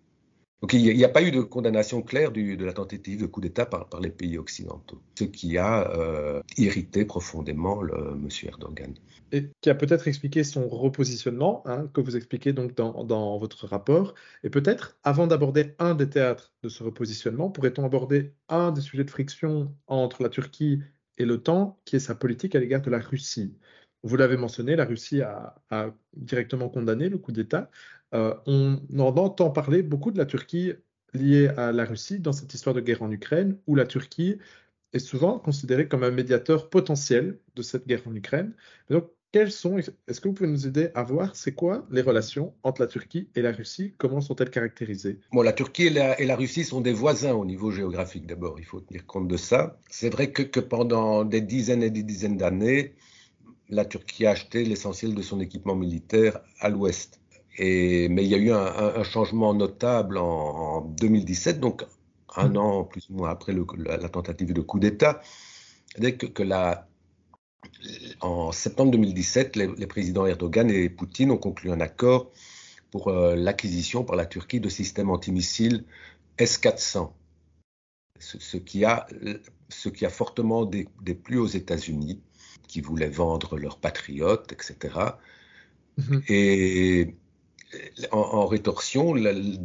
Donc 0.61 0.73
il 0.73 0.95
n'y 0.95 1.03
a, 1.05 1.09
pas 1.09 1.21
eu 1.21 1.31
de 1.31 1.39
condamnation 1.39 2.01
claire 2.01 2.33
de 2.33 2.65
la 2.65 2.73
tentative 2.73 3.21
de 3.21 3.25
coup 3.27 3.39
d'État 3.39 3.65
par, 3.65 3.87
les 4.01 4.09
pays 4.09 4.37
occidentaux, 4.37 5.01
ce 5.17 5.23
qui 5.23 5.57
a 5.57 5.89
euh, 5.95 6.41
irrité 6.57 7.05
profondément 7.05 7.81
M. 7.81 8.27
Erdogan. 8.43 8.93
Et 9.31 9.49
qui 9.61 9.69
a 9.69 9.75
peut-être 9.75 10.09
expliqué 10.09 10.43
son 10.43 10.67
repositionnement, 10.67 11.63
hein, 11.65 11.87
que 11.93 12.01
vous 12.01 12.17
expliquez 12.17 12.51
donc 12.51 12.75
dans, 12.75 13.37
votre 13.37 13.67
rapport. 13.67 14.15
Et 14.43 14.49
peut-être, 14.49 14.97
avant 15.03 15.27
d'aborder 15.27 15.75
un 15.79 15.95
des 15.95 16.09
théâtres 16.09 16.53
de 16.63 16.67
ce 16.67 16.83
repositionnement, 16.83 17.49
pourrait-on 17.49 17.85
aborder 17.85 18.33
un 18.49 18.71
des 18.71 18.81
sujets 18.81 19.05
de 19.05 19.11
friction 19.11 19.73
entre 19.87 20.23
la 20.23 20.29
Turquie 20.29 20.81
et 21.17 21.25
l'OTAN, 21.25 21.79
qui 21.85 21.95
est 21.97 21.99
sa 21.99 22.15
politique 22.15 22.55
à 22.55 22.59
l'égard 22.59 22.81
de 22.81 22.89
la 22.89 22.99
Russie? 22.99 23.55
Vous 24.03 24.15
l'avez 24.15 24.37
mentionné, 24.37 24.75
la 24.75 24.85
Russie 24.85 25.21
a, 25.21 25.55
directement 26.13 26.69
condamné 26.69 27.09
le 27.09 27.17
coup 27.17 27.31
d'État. 27.31 27.69
Euh, 28.13 28.33
on 28.45 28.79
en 28.97 29.15
entend 29.17 29.49
parler 29.51 29.83
beaucoup 29.83 30.11
de 30.11 30.17
la 30.17 30.25
Turquie 30.25 30.73
liée 31.13 31.47
à 31.57 31.71
la 31.71 31.85
Russie 31.85 32.19
dans 32.19 32.33
cette 32.33 32.53
histoire 32.53 32.75
de 32.75 32.81
guerre 32.81 33.01
en 33.01 33.11
Ukraine, 33.11 33.57
où 33.67 33.75
la 33.75 33.85
Turquie 33.85 34.37
est 34.93 34.99
souvent 34.99 35.39
considérée 35.39 35.87
comme 35.87 36.03
un 36.03 36.11
médiateur 36.11 36.69
potentiel 36.69 37.39
de 37.55 37.61
cette 37.61 37.87
guerre 37.87 38.07
en 38.07 38.15
Ukraine. 38.15 38.53
donc, 38.89 39.09
quelles 39.31 39.51
sont, 39.51 39.77
est-ce 39.77 40.21
que 40.21 40.27
vous 40.27 40.33
pouvez 40.33 40.49
nous 40.49 40.65
aider 40.65 40.89
à 40.95 41.03
voir, 41.03 41.35
c'est 41.35 41.51
quoi 41.51 41.85
les 41.91 42.01
relations 42.01 42.55
entre 42.63 42.81
la 42.81 42.87
Turquie 42.87 43.29
et 43.35 43.43
la 43.43 43.51
Russie? 43.51 43.93
Comment 43.99 44.21
sont-elles 44.21 44.49
caractérisées? 44.49 45.19
Bon, 45.31 45.43
la 45.43 45.53
Turquie 45.53 45.85
et 45.87 46.25
la, 46.25 46.35
Russie 46.35 46.63
sont 46.63 46.81
des 46.81 46.93
voisins 46.93 47.33
au 47.33 47.45
niveau 47.45 47.69
géographique 47.69 48.25
d'abord, 48.25 48.59
il 48.59 48.65
faut 48.65 48.79
tenir 48.79 49.05
compte 49.05 49.27
de 49.27 49.37
ça. 49.37 49.79
C'est 49.87 50.09
vrai 50.09 50.31
que, 50.31 50.41
que 50.41 50.59
pendant 50.59 51.25
des 51.25 51.41
dizaines 51.41 51.83
et 51.83 51.91
des 51.91 52.01
dizaines 52.01 52.37
d'années, 52.37 52.95
la 53.69 53.85
Turquie 53.85 54.25
a 54.25 54.31
acheté 54.31 54.63
l'essentiel 54.65 55.13
de 55.13 55.21
son 55.21 55.39
équipement 55.39 55.75
militaire 55.75 56.41
à 56.59 56.69
l'ouest. 56.69 57.21
Mais 57.59 58.23
il 58.23 58.29
y 58.29 58.35
a 58.35 58.37
eu 58.37 58.51
un, 58.51 59.03
changement 59.03 59.53
notable 59.53 60.17
en, 60.17 60.81
2017, 60.81 61.59
donc 61.59 61.85
un 62.35 62.55
an 62.55 62.83
plus 62.83 63.09
ou 63.09 63.15
moins 63.15 63.29
après 63.29 63.53
la, 63.77 64.09
tentative 64.09 64.53
de 64.53 64.61
coup 64.61 64.79
d'État, 64.79 65.21
dès 65.97 66.15
que, 66.15 66.27
en 68.21 68.51
septembre 68.51 68.91
2017, 68.91 69.55
les, 69.55 69.87
présidents 69.87 70.25
Erdogan 70.25 70.69
et 70.69 70.89
Poutine 70.89 71.31
ont 71.31 71.37
conclu 71.37 71.71
un 71.71 71.81
accord 71.81 72.31
pour 72.91 73.09
euh, 73.09 73.35
l'acquisition 73.35 74.03
par 74.03 74.15
la 74.15 74.25
Turquie 74.25 74.59
de 74.59 74.69
systèmes 74.69 75.09
antimissiles 75.09 75.85
S-400, 76.37 77.11
ce, 78.19 78.57
qui 78.57 78.85
a, 78.85 79.07
ce 79.69 79.89
qui 79.89 80.05
a 80.05 80.09
fortement 80.09 80.65
déplu 80.65 81.37
aux 81.37 81.47
États-Unis 81.47 82.21
qui 82.67 82.81
voulaient 82.81 83.09
vendre 83.09 83.57
leurs 83.57 83.79
patriotes, 83.79 84.51
etc. 84.51 84.95
Et 86.29 87.15
en, 88.11 88.45
rétorsion, 88.45 89.15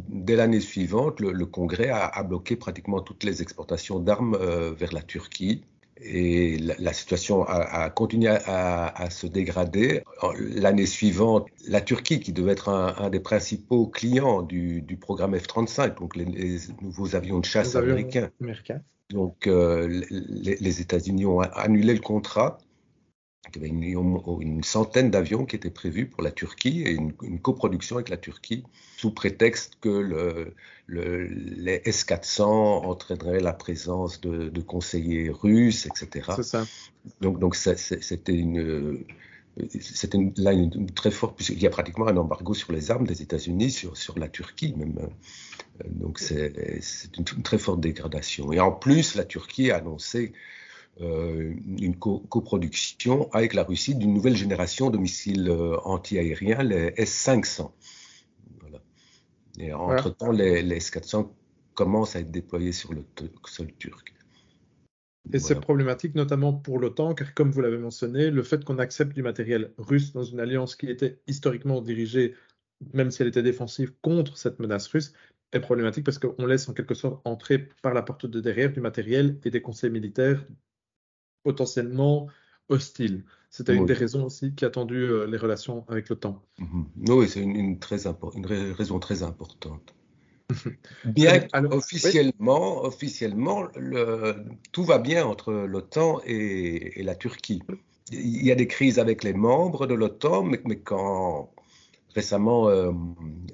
dès 0.09 0.35
l'année 0.35 0.59
suivante, 0.59 1.19
le, 1.19 1.45
Congrès 1.45 1.89
a, 1.89 2.23
bloqué 2.23 2.55
pratiquement 2.55 3.01
toutes 3.01 3.23
les 3.23 3.41
exportations 3.41 3.99
d'armes 3.99 4.37
euh, 4.39 4.73
vers 4.73 4.93
la 4.93 5.01
Turquie. 5.01 5.63
Et 6.01 6.57
la, 6.57 6.91
situation 6.91 7.43
a, 7.43 7.89
continué 7.89 8.27
à, 8.27 9.09
se 9.09 9.27
dégrader. 9.27 10.03
L'année 10.37 10.85
suivante, 10.85 11.47
la 11.67 11.79
Turquie, 11.79 12.19
qui 12.19 12.33
devait 12.33 12.51
être 12.51 12.67
un, 12.69 13.09
des 13.09 13.21
principaux 13.21 13.87
clients 13.87 14.41
du, 14.41 14.83
programme 14.99 15.35
F-35, 15.35 15.97
donc 15.97 16.17
les, 16.17 16.59
nouveaux 16.81 17.15
avions 17.15 17.39
de 17.39 17.45
chasse 17.45 17.75
américains. 17.75 18.29
Donc 19.09 19.47
euh, 19.47 20.01
les, 20.09 20.55
les 20.55 20.81
États-Unis 20.81 21.25
ont 21.25 21.39
annulé 21.39 21.93
le 21.93 22.01
contrat 22.01 22.57
il 23.53 23.61
y 23.61 23.65
avait 23.65 23.69
une, 23.69 24.63
centaine 24.63 25.11
d'avions 25.11 25.45
qui 25.45 25.55
étaient 25.55 25.69
prévus 25.69 26.07
pour 26.07 26.23
la 26.23 26.31
Turquie 26.31 26.83
et 26.83 26.91
une, 26.91 27.39
coproduction 27.39 27.97
avec 27.97 28.09
la 28.09 28.17
Turquie 28.17 28.63
sous 28.97 29.11
prétexte 29.11 29.77
que 29.81 29.89
le, 29.89 30.53
les 30.87 31.81
S-400 31.85 32.43
entraîneraient 32.43 33.39
la 33.39 33.53
présence 33.53 34.21
de, 34.21 34.61
conseillers 34.61 35.29
russes, 35.29 35.85
etc. 35.85 36.31
C'est 36.35 36.43
ça. 36.43 36.65
Donc, 37.21 37.39
donc 37.39 37.55
c'était 37.55 38.33
une, 38.33 39.05
c'était 39.69 40.17
là 40.37 40.51
une, 40.53 40.89
très 40.91 41.11
forte, 41.11 41.35
puisqu'il 41.35 41.61
y 41.61 41.67
a 41.67 41.69
pratiquement 41.69 42.07
un 42.07 42.17
embargo 42.17 42.53
sur 42.53 42.71
les 42.73 42.89
armes 42.89 43.05
des 43.05 43.21
États-Unis 43.21 43.71
sur, 43.71 43.95
sur 43.95 44.17
la 44.17 44.27
Turquie 44.27 44.73
même. 44.75 44.95
Donc 45.85 46.19
c'est 46.19 46.53
une, 47.17 47.25
une, 47.37 47.43
très 47.43 47.57
forte 47.57 47.79
dégradation. 47.79 48.51
Et 48.51 48.59
en 48.59 48.71
plus, 48.71 49.15
la 49.15 49.23
Turquie 49.23 49.71
a 49.71 49.77
annoncé 49.77 50.33
euh, 51.01 51.53
une 51.77 51.97
coproduction 51.97 53.29
avec 53.33 53.53
la 53.53 53.63
Russie 53.63 53.95
d'une 53.95 54.13
nouvelle 54.13 54.37
génération 54.37 54.89
de 54.89 54.97
missiles 54.97 55.49
euh, 55.49 55.77
anti-aériens, 55.83 56.63
les 56.63 56.93
S-500. 56.95 57.71
Et 59.59 59.73
entre-temps, 59.73 60.31
les, 60.31 60.59
S-400 60.75 61.29
commencent 61.73 62.15
à 62.15 62.21
être 62.21 62.31
déployés 62.31 62.71
sur 62.71 62.93
le 62.93 63.03
sol 63.45 63.73
turc. 63.77 64.13
Et 65.33 65.39
c'est 65.39 65.59
problématique 65.59 66.15
notamment 66.15 66.53
pour 66.53 66.79
l'OTAN, 66.79 67.13
car 67.13 67.33
comme 67.33 67.51
vous 67.51 67.61
l'avez 67.61 67.77
mentionné, 67.77 68.29
le 68.29 68.43
fait 68.43 68.63
qu'on 68.63 68.77
accepte 68.77 69.13
du 69.13 69.23
matériel 69.23 69.73
russe 69.77 70.13
dans 70.13 70.23
une 70.23 70.39
alliance 70.39 70.75
qui 70.75 70.89
était 70.89 71.19
historiquement 71.27 71.81
dirigée, 71.81 72.35
même 72.93 73.11
si 73.11 73.21
elle 73.21 73.29
était 73.29 73.43
défensive, 73.43 73.93
contre 74.01 74.37
cette 74.37 74.59
menace 74.59 74.87
russe, 74.87 75.13
est 75.51 75.59
problématique 75.59 76.05
parce 76.05 76.19
qu'on 76.19 76.45
laisse 76.45 76.69
en 76.69 76.73
quelque 76.73 76.93
sorte 76.93 77.21
entrer 77.25 77.69
par 77.81 77.93
la 77.93 78.01
porte 78.01 78.25
de 78.25 78.39
derrière 78.39 78.71
du 78.71 78.81
matériel 78.81 79.39
et 79.43 79.49
des 79.49 79.61
conseils 79.61 79.89
militaires 79.89 80.45
potentiellement 81.45 82.27
hostile. 82.69 83.23
C'était 83.51 83.75
une 83.75 83.85
des 83.85 83.93
raisons 83.93 84.25
aussi 84.25 84.53
qui 84.53 84.65
a 84.65 84.69
tendu 84.69 84.97
euh, 84.97 85.27
les 85.27 85.37
relations 85.37 85.85
avec 85.87 86.09
l'OTAN. 86.09 86.41
Mhm. 86.59 86.85
Oui, 87.07 87.29
c'est 87.29 87.39
une, 87.39 87.55
une, 87.55 87.79
raison 88.81 88.99
très 88.99 89.23
importante. 89.23 89.95
Bien 91.05 91.47
officiellement, 91.71 92.83
officiellement 92.83 93.63
le, 93.75 94.35
tout 94.71 94.83
va 94.83 94.97
bien 94.99 95.25
entre 95.25 95.53
l'OTAN 95.53 96.21
et, 96.25 96.99
et, 96.99 97.03
la 97.03 97.15
Turquie. 97.15 97.61
Il 98.11 98.45
y 98.45 98.51
a 98.51 98.55
des 98.55 98.67
crises 98.67 98.99
avec 98.99 99.23
les 99.23 99.33
membres 99.33 99.87
de 99.87 99.95
l'OTAN, 99.95 100.43
mais, 100.43 100.61
mais, 100.65 100.77
quand 100.77 101.49
Récemment, 102.15 102.69
euh, 102.69 102.93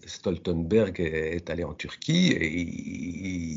Stoltenberg 0.06 1.00
est 1.00 1.50
allé 1.50 1.64
en 1.64 1.74
Turquie 1.74 2.28
et 2.28 2.60
il, 2.60 3.51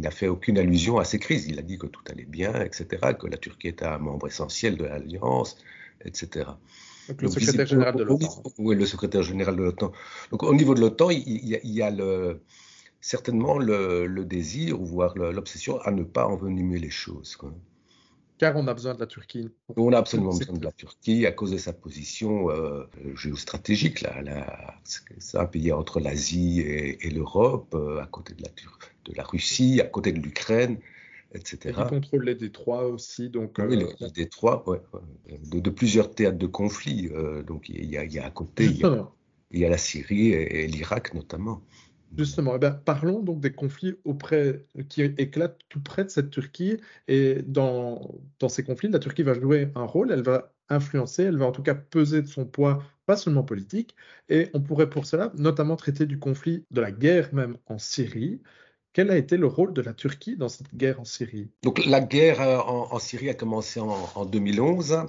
n'a 0.00 0.10
fait 0.10 0.28
aucune 0.28 0.58
allusion 0.58 0.98
à 0.98 1.04
ces 1.04 1.18
crises. 1.18 1.46
Il 1.48 1.58
a 1.58 1.62
dit 1.62 1.78
que 1.78 1.86
tout 1.86 2.02
allait 2.10 2.24
bien, 2.24 2.54
etc., 2.62 2.86
que 3.18 3.26
la 3.26 3.36
Turquie 3.36 3.68
était 3.68 3.84
un 3.84 3.98
membre 3.98 4.26
essentiel 4.26 4.76
de 4.76 4.84
l'Alliance, 4.84 5.56
etc. 6.04 6.50
Donc, 7.08 7.22
le 7.22 7.28
secrétaire 7.28 7.66
général 7.66 7.96
de 7.96 8.02
l'OTAN. 8.04 8.42
Oui, 8.58 8.76
le 8.76 8.86
secrétaire 8.86 9.22
général 9.22 9.56
de 9.56 9.62
l'OTAN. 9.62 9.92
Donc 10.30 10.42
au 10.42 10.54
niveau 10.54 10.74
de 10.74 10.80
l'OTAN, 10.80 11.10
il, 11.10 11.60
y 11.64 11.82
a, 11.82 11.90
le, 11.90 12.42
certainement 13.00 13.58
le, 13.58 14.24
désir, 14.24 14.76
voire 14.76 15.16
l'obsession 15.16 15.80
à 15.80 15.90
ne 15.90 16.02
pas 16.02 16.26
envenimer 16.26 16.78
les 16.78 16.90
choses. 16.90 17.36
Quoi 17.36 17.52
car 18.38 18.56
on 18.56 18.66
a 18.68 18.74
besoin 18.74 18.94
de 18.94 19.00
la 19.00 19.06
Turquie. 19.06 19.50
On 19.76 19.92
a 19.92 19.98
absolument 19.98 20.36
besoin 20.36 20.56
de 20.56 20.64
la 20.64 20.72
Turquie 20.72 21.26
à 21.26 21.32
cause 21.32 21.50
de 21.50 21.58
sa 21.58 21.72
position 21.72 22.50
euh, 22.50 22.84
géostratégique. 23.14 24.00
Là, 24.00 24.14
c'est 24.84 25.36
un 25.36 25.46
pays 25.46 25.72
entre 25.72 26.00
l'Asie 26.00 26.60
et, 26.60 27.10
l'Europe, 27.10 27.74
euh, 27.74 28.00
à 28.00 28.06
côté 28.06 28.34
de 28.34 28.42
la, 28.42 28.48
de 28.48 29.16
la 29.16 29.24
Russie, 29.24 29.80
à 29.80 29.86
côté 29.86 30.12
de 30.12 30.20
l'Ukraine, 30.20 30.78
etc. 31.34 31.74
il 31.76 31.84
contrôle 31.84 32.24
les 32.24 32.34
détroits 32.36 32.86
aussi. 32.86 33.28
Donc, 33.28 33.56
oui, 33.58 33.76
les, 33.76 33.84
euh, 33.84 34.10
détroits, 34.14 34.68
ouais, 34.68 34.80
de, 35.50 35.70
plusieurs 35.70 36.14
théâtres 36.14 36.38
de 36.38 36.46
conflit. 36.46 37.10
donc 37.46 37.68
il 37.68 37.90
y, 37.90 37.98
a, 37.98 38.04
il 38.04 38.12
y, 38.12 38.18
a, 38.18 38.26
à 38.26 38.30
côté, 38.30 38.64
il 38.64 38.78
y 38.78 38.84
a, 38.84 39.08
il 39.50 39.60
y 39.60 39.64
a 39.64 39.68
la 39.68 39.78
Syrie 39.78 40.28
et 40.32 40.66
l'Irak 40.68 41.12
notamment. 41.14 41.62
Justement, 42.16 42.56
eh 42.56 42.58
bien, 42.58 42.70
parlons 42.70 43.20
donc 43.20 43.40
des 43.40 43.52
conflits 43.52 43.94
auprès, 44.04 44.66
qui 44.88 45.02
éclatent 45.02 45.60
tout 45.68 45.82
près 45.82 46.04
de 46.04 46.10
cette 46.10 46.30
Turquie. 46.30 46.78
Et 47.06 47.42
dans, 47.42 48.14
ces 48.48 48.64
conflits, 48.64 48.88
la 48.88 48.98
Turquie 48.98 49.22
va 49.22 49.34
jouer 49.34 49.70
un 49.74 49.84
rôle, 49.84 50.10
elle 50.10 50.22
va 50.22 50.52
influencer, 50.68 51.24
elle 51.24 51.38
va 51.38 51.46
en 51.46 51.52
tout 51.52 51.62
cas 51.62 51.74
peser 51.74 52.22
de 52.22 52.26
son 52.26 52.44
poids, 52.44 52.82
pas 53.06 53.16
seulement 53.16 53.42
politique. 53.42 53.94
Et 54.28 54.48
on 54.54 54.60
pourrait 54.60 54.90
pour 54.90 55.06
cela 55.06 55.32
notamment 55.36 55.76
traiter 55.76 56.06
du 56.06 56.18
conflit, 56.18 56.64
de 56.70 56.80
la 56.80 56.92
guerre 56.92 57.32
même 57.34 57.56
en 57.66 57.78
Syrie. 57.78 58.40
Quel 58.94 59.10
a 59.10 59.16
été 59.16 59.36
le 59.36 59.46
rôle 59.46 59.74
de 59.74 59.82
la 59.82 59.92
Turquie 59.92 60.36
dans 60.36 60.48
cette 60.48 60.74
guerre 60.74 61.00
en 61.00 61.04
Syrie? 61.04 61.50
Donc 61.62 61.84
la 61.84 62.00
guerre 62.00 62.40
euh, 62.40 62.58
en, 62.58 62.98
Syrie 62.98 63.28
a 63.28 63.34
commencé 63.34 63.80
en, 63.80 63.96
en 64.14 64.24
2011 64.24 65.04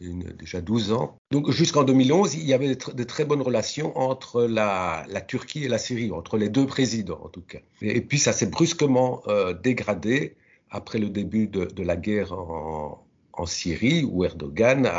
déjà 0.00 0.60
12 0.60 0.92
ans. 0.92 1.16
Donc 1.30 1.50
jusqu'en 1.50 1.84
2011, 1.84 2.34
il 2.34 2.44
y 2.44 2.54
avait 2.54 2.74
de, 2.74 3.04
très 3.04 3.24
bonnes 3.24 3.42
relations 3.42 3.96
entre 3.98 4.44
la, 4.44 5.04
Turquie 5.26 5.64
et 5.64 5.68
la 5.68 5.78
Syrie, 5.78 6.10
entre 6.12 6.36
les 6.36 6.48
deux 6.48 6.66
présidents 6.66 7.20
en 7.22 7.28
tout 7.28 7.42
cas. 7.42 7.58
Et, 7.80 8.00
puis 8.00 8.18
ça 8.18 8.32
s'est 8.32 8.46
brusquement 8.46 9.22
euh, 9.28 9.54
dégradé 9.54 10.36
après 10.70 10.98
le 10.98 11.08
début 11.08 11.46
de, 11.46 11.82
la 11.82 11.96
guerre 11.96 12.32
en, 12.32 13.46
Syrie, 13.46 14.04
où 14.04 14.24
Erdogan 14.24 14.90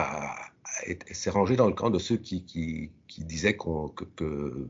s'est 1.11 1.29
rangé 1.29 1.55
dans 1.55 1.67
le 1.67 1.73
camp 1.73 1.89
de 1.89 1.99
ceux 1.99 2.17
qui, 2.17 2.91
disaient 3.17 3.57
que, 3.57 4.67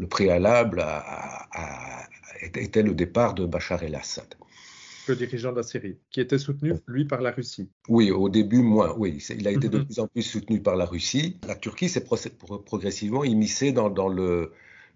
le 0.00 0.06
préalable 0.06 0.84
était 2.40 2.82
le 2.82 2.94
départ 2.94 3.34
de 3.34 3.46
Bachar 3.46 3.82
el-Assad 3.82 4.34
le 5.08 5.16
dirigeant 5.16 5.52
de 5.52 5.56
la 5.56 5.62
Syrie, 5.62 5.98
qui 6.10 6.20
était 6.20 6.38
soutenu, 6.38 6.74
lui, 6.86 7.04
par 7.04 7.20
la 7.20 7.30
Russie. 7.30 7.68
Oui, 7.88 8.10
au 8.10 8.28
début, 8.28 8.62
moins. 8.62 8.94
Oui, 8.96 9.22
il 9.30 9.46
a 9.48 9.50
été 9.50 9.68
de 9.68 9.78
mhm. 9.78 9.84
plus 9.84 9.98
en 9.98 10.06
plus 10.06 10.22
soutenu 10.22 10.60
par 10.60 10.76
la 10.76 10.84
Russie. 10.84 11.38
La 11.46 11.54
Turquie 11.54 11.88
s'est 11.88 12.04
progressivement 12.04 13.24
immiscée 13.24 13.72
dans, 13.72 14.08
le, 14.08 14.52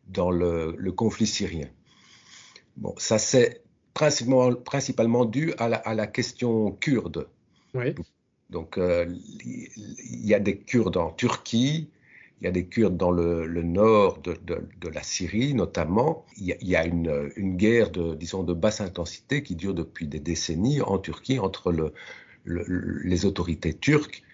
dans 0.09 0.31
le, 0.31 0.93
conflit 0.93 1.27
syrien. 1.27 1.69
Bon, 2.77 2.95
ça 2.97 3.19
c'est 3.19 3.63
principalement, 3.95 4.55
principalement 4.55 5.25
dû 5.25 5.53
à 5.59 5.69
la, 5.69 6.07
question 6.07 6.73
kurde. 6.73 7.29
Oui. 7.75 7.95
Donc, 8.51 8.77
euh, 8.77 9.07
il 9.45 10.27
y 10.27 10.35
a 10.35 10.41
des 10.41 10.59
Kurdes 10.59 10.99
en 10.99 11.11
Turquie, 11.11 11.89
il 12.43 12.47
y 12.47 12.49
a 12.49 12.51
des 12.51 12.67
Kurdes 12.67 12.97
dans 12.97 13.13
le, 13.13 13.47
nord 13.63 14.21
de, 14.21 14.89
la 14.89 15.03
Syrie 15.05 15.55
notamment. 15.55 16.27
Il 16.37 16.57
y 16.61 16.75
a, 16.75 16.85
une, 16.85 17.57
guerre 17.57 17.91
de, 17.91 18.17
disons, 18.17 18.43
de 18.43 18.53
basse 18.53 18.81
intensité 18.81 19.45
qui 19.45 19.55
dure 19.55 19.75
depuis 19.75 20.09
des 20.09 20.19
décennies 20.19 20.81
en 20.81 20.99
Turquie 20.99 21.39
entre 21.39 21.93
les 22.45 23.25
autorités 23.27 23.75
turques 23.75 24.25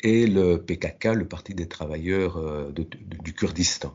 et 0.00 0.26
le 0.26 0.56
PKK, 0.56 1.08
le 1.14 1.28
Parti 1.28 1.52
des 1.52 1.68
travailleurs 1.68 2.38
euh, 2.38 2.72
du 2.72 3.34
Kurdistan, 3.34 3.94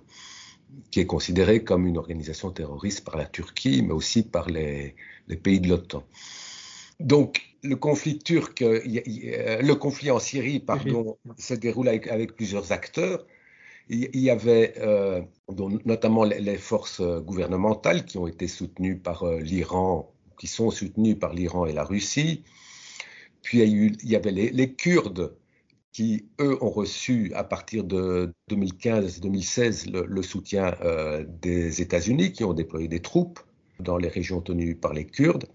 qui 0.92 1.00
est 1.00 1.08
considéré 1.08 1.64
comme 1.64 1.88
une 1.88 1.98
organisation 1.98 2.52
terroriste 2.52 3.04
par 3.04 3.18
la 3.18 3.26
Turquie, 3.26 3.82
mais 3.82 3.94
aussi 3.94 4.22
par 4.22 4.52
les, 4.52 4.96
pays 5.42 5.60
de 5.60 5.70
l'OTAN. 5.70 6.04
Donc, 7.00 7.42
le 7.64 7.76
conflit 7.76 8.20
turc, 8.20 8.62
euh, 8.62 8.82
le 8.86 9.74
conflit 9.74 10.12
en 10.12 10.20
Syrie, 10.20 10.60
pardon, 10.60 11.18
se 11.40 11.56
déroule 11.56 11.88
avec 11.88 12.36
plusieurs 12.36 12.72
acteurs 12.72 13.26
il 13.90 14.20
y 14.20 14.30
avait 14.30 14.76
euh, 14.78 15.22
notamment 15.86 16.24
les 16.24 16.58
forces 16.58 17.02
gouvernementales 17.02 18.06
qui 18.06 18.18
ont 18.18 18.28
été 18.28 18.48
soutenues 18.48 18.98
par 18.98 19.24
euh, 19.24 19.40
l'Iran, 19.40 20.14
qui 20.40 20.48
sont 20.48 20.72
soutenues 20.72 21.18
par 21.18 21.34
l'Iran 21.34 21.66
et 21.66 21.74
la 21.74 21.84
Russie. 21.84 22.44
Puis 23.42 23.60
il 23.60 24.10
y, 24.10 24.16
avait 24.16 24.32
les, 24.32 24.74
Kurdes 24.74 25.36
qui, 25.92 26.30
eux, 26.40 26.58
ont 26.62 26.70
reçu 26.70 27.34
à 27.36 27.44
partir 27.44 27.84
de 27.84 28.34
2015-2016 28.50 29.92
le, 29.92 30.22
soutien 30.22 30.76
euh, 30.82 31.26
des 31.42 31.82
États-Unis, 31.82 32.32
qui 32.32 32.46
ont 32.46 32.54
déployé 32.54 32.88
des 32.88 33.02
troupes 33.02 33.42
dans 33.82 33.98
les 33.98 34.08
régions 34.08 34.40
tenues 34.40 34.76
par 34.76 34.94
les 34.94 35.06
Kurdes 35.06 35.46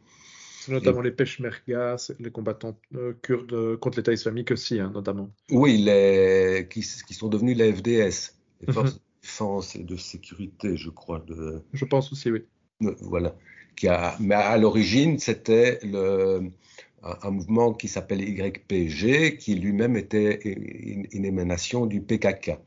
notamment 0.69 1.01
les 1.01 1.11
Peshmerga, 1.11 1.97
les 2.19 2.31
combattants 2.31 2.79
euh, 2.95 3.15
kurdes 3.23 3.53
euh, 3.53 3.77
contre 3.77 3.99
l'État 3.99 4.13
islamique 4.13 4.51
aussi, 4.51 4.81
hein, 4.81 4.91
notamment. 4.93 5.31
Oui, 5.51 5.79
les, 5.79 6.67
qui, 6.71 6.83
sont 6.83 7.29
devenus 7.29 7.57
les 7.57 7.73
FDS, 7.73 8.35
les 8.61 8.69
mhm. 8.69 8.75
forces 8.75 8.95
de 8.95 9.01
défense 9.23 9.77
et 9.77 9.85
de 9.85 9.97
sécurité, 9.97 10.77
je 10.77 10.91
crois. 10.91 11.21
De... 11.21 11.63
Je 11.73 11.85
pense 11.85 12.13
aussi, 12.13 12.31
oui. 12.31 12.45
Voilà. 12.81 13.35
Qui 13.77 13.89
a, 13.89 14.17
mais 14.21 14.35
à 14.35 14.57
l'origine, 14.59 15.19
c'était 15.19 15.79
le, 15.83 16.51
un, 17.03 17.31
mouvement 17.31 17.73
qui 17.73 17.89
s'appelle 17.89 18.21
YPG, 18.21 19.37
qui 19.39 19.55
lui-même 19.55 19.97
était 19.97 20.41
une, 21.13 21.25
émanation 21.25 21.87
du 21.87 22.01
PKK. 22.01 22.59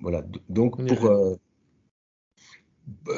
Voilà. 0.00 0.24
Donc, 0.48 0.84
pour, 0.86 1.38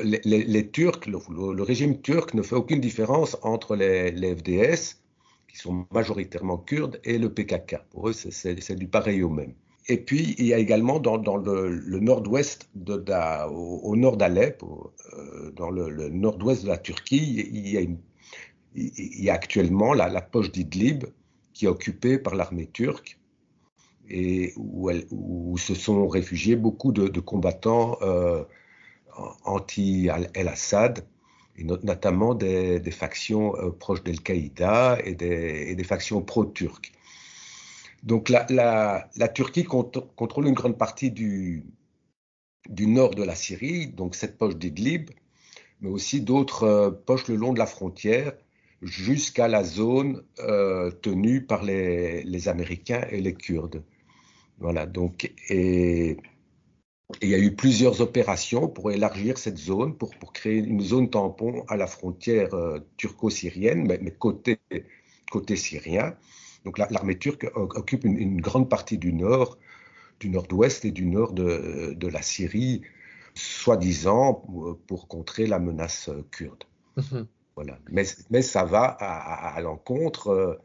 les, 0.03 0.71
Turcs, 0.71 1.07
le, 1.07 1.63
régime 1.63 2.01
turc 2.01 2.35
ne 2.35 2.43
fait 2.43 2.55
aucune 2.55 2.81
différence 2.81 3.37
entre 3.43 3.77
les, 3.77 4.35
FDS, 4.35 5.01
qui 5.49 5.57
sont 5.57 5.87
majoritairement 5.93 6.59
kurdes, 6.59 7.01
et 7.05 7.19
le 7.19 7.33
PKK. 7.33 7.77
Pour 7.91 8.09
eux, 8.09 8.13
c'est 8.13 8.75
du 8.75 8.89
pareil 8.89 9.23
au 9.23 9.31
même. 9.31 9.55
Et 9.87 9.99
puis, 9.99 10.35
il 10.39 10.47
y 10.47 10.55
a 10.55 10.59
également 10.59 10.99
dans, 10.99 11.37
le, 11.37 12.01
nord-ouest, 12.01 12.71
au, 12.75 13.97
nord 13.97 14.17
d'Alep, 14.17 14.63
euh, 14.63 15.51
dans 15.53 15.71
le, 15.71 16.09
nord-ouest 16.09 16.65
de 16.65 16.69
la 16.69 16.79
Turquie, 16.79 17.47
il 17.53 17.99
y 18.75 19.31
a, 19.31 19.35
actuellement 19.35 19.93
la, 19.93 20.21
poche 20.23 20.51
d'Idlib 20.51 21.05
qui 21.53 21.67
est 21.67 21.69
occupée 21.69 22.19
par 22.19 22.35
l'armée 22.35 22.67
turque 22.67 23.19
et 24.09 24.53
où, 24.57 24.91
où, 25.11 25.57
se 25.57 25.75
sont 25.75 26.09
réfugiés 26.09 26.57
beaucoup 26.57 26.93
de, 26.93 27.21
combattants 27.21 27.99
euh, 28.03 28.45
anti-El-Assad, 29.45 31.07
et 31.57 31.65
notamment 31.65 32.35
des, 32.35 32.91
factions 32.91 33.57
euh, 33.57 33.71
proches 33.71 34.03
d'Al-Qaïda 34.03 34.99
et, 35.05 35.15
des, 35.15 35.85
factions 35.85 36.21
pro-turques. 36.23 36.93
Donc 38.03 38.29
la, 38.29 39.09
Turquie 39.35 39.65
contrôle 39.65 40.47
une 40.47 40.55
grande 40.55 40.77
partie 40.77 41.11
du, 41.11 41.65
nord 42.79 43.15
de 43.15 43.23
la 43.23 43.35
Syrie, 43.35 43.87
donc 43.87 44.15
cette 44.15 44.37
poche 44.37 44.57
d'Idlib, 44.57 45.11
mais 45.81 45.91
aussi 45.91 46.21
d'autres 46.21 46.65
euh, 46.65 46.91
poches 46.91 47.29
le 47.29 47.37
long 47.37 47.53
de 47.53 47.59
la 47.59 47.67
frontière 47.67 48.33
jusqu'à 48.83 49.49
la 49.49 49.65
zone 49.65 50.23
euh, 50.41 50.91
tenue 50.91 51.43
par 51.43 51.63
les, 51.63 52.23
les, 52.25 52.49
Américains 52.49 53.07
et 53.11 53.21
les 53.21 53.35
Kurdes. 53.35 53.83
Voilà, 54.59 54.87
donc, 54.87 55.33
et, 55.49 56.17
il 57.21 57.29
y 57.29 57.35
a 57.35 57.39
eu 57.39 57.55
plusieurs 57.55 58.01
opérations 58.01 58.69
pour 58.69 58.91
élargir 58.91 59.39
cette 59.39 59.59
zone, 59.59 59.97
pour, 59.97 60.15
pour 60.17 60.33
créer 60.33 60.59
une 60.59 60.81
zone 60.81 61.11
tampon 61.11 61.65
à 61.69 61.77
la 61.77 61.87
frontière 61.87 62.55
euh, 62.55 62.81
turco-syrienne, 62.97 63.87
mais, 63.87 63.99
mais, 64.01 64.11
côté, 64.11 64.59
côté 65.31 65.57
syrien. 65.57 66.17
Donc 66.65 66.79
l'armée 66.79 67.19
turque 67.19 67.47
occupe 67.55 68.05
une, 68.05 68.41
grande 68.41 68.71
partie 68.71 68.97
du 68.97 69.13
nord, 69.13 69.59
du 70.19 70.31
nord-ouest 70.31 70.87
et 70.87 70.93
du 70.93 71.05
nord 71.05 71.35
de, 71.35 71.93
de 71.95 72.09
la 72.09 72.23
Syrie, 72.23 72.81
soi-disant 73.35 74.43
pour 74.87 75.07
contrer 75.07 75.47
la 75.47 75.59
menace 75.59 76.09
kurde. 76.31 76.65
Mhm. 76.97 77.27
Voilà. 77.55 77.79
Mais, 77.91 78.05
mais, 78.31 78.41
ça 78.41 78.65
va 78.65 78.85
à, 78.85 79.55
à, 79.55 79.61
l'encontre 79.61 80.59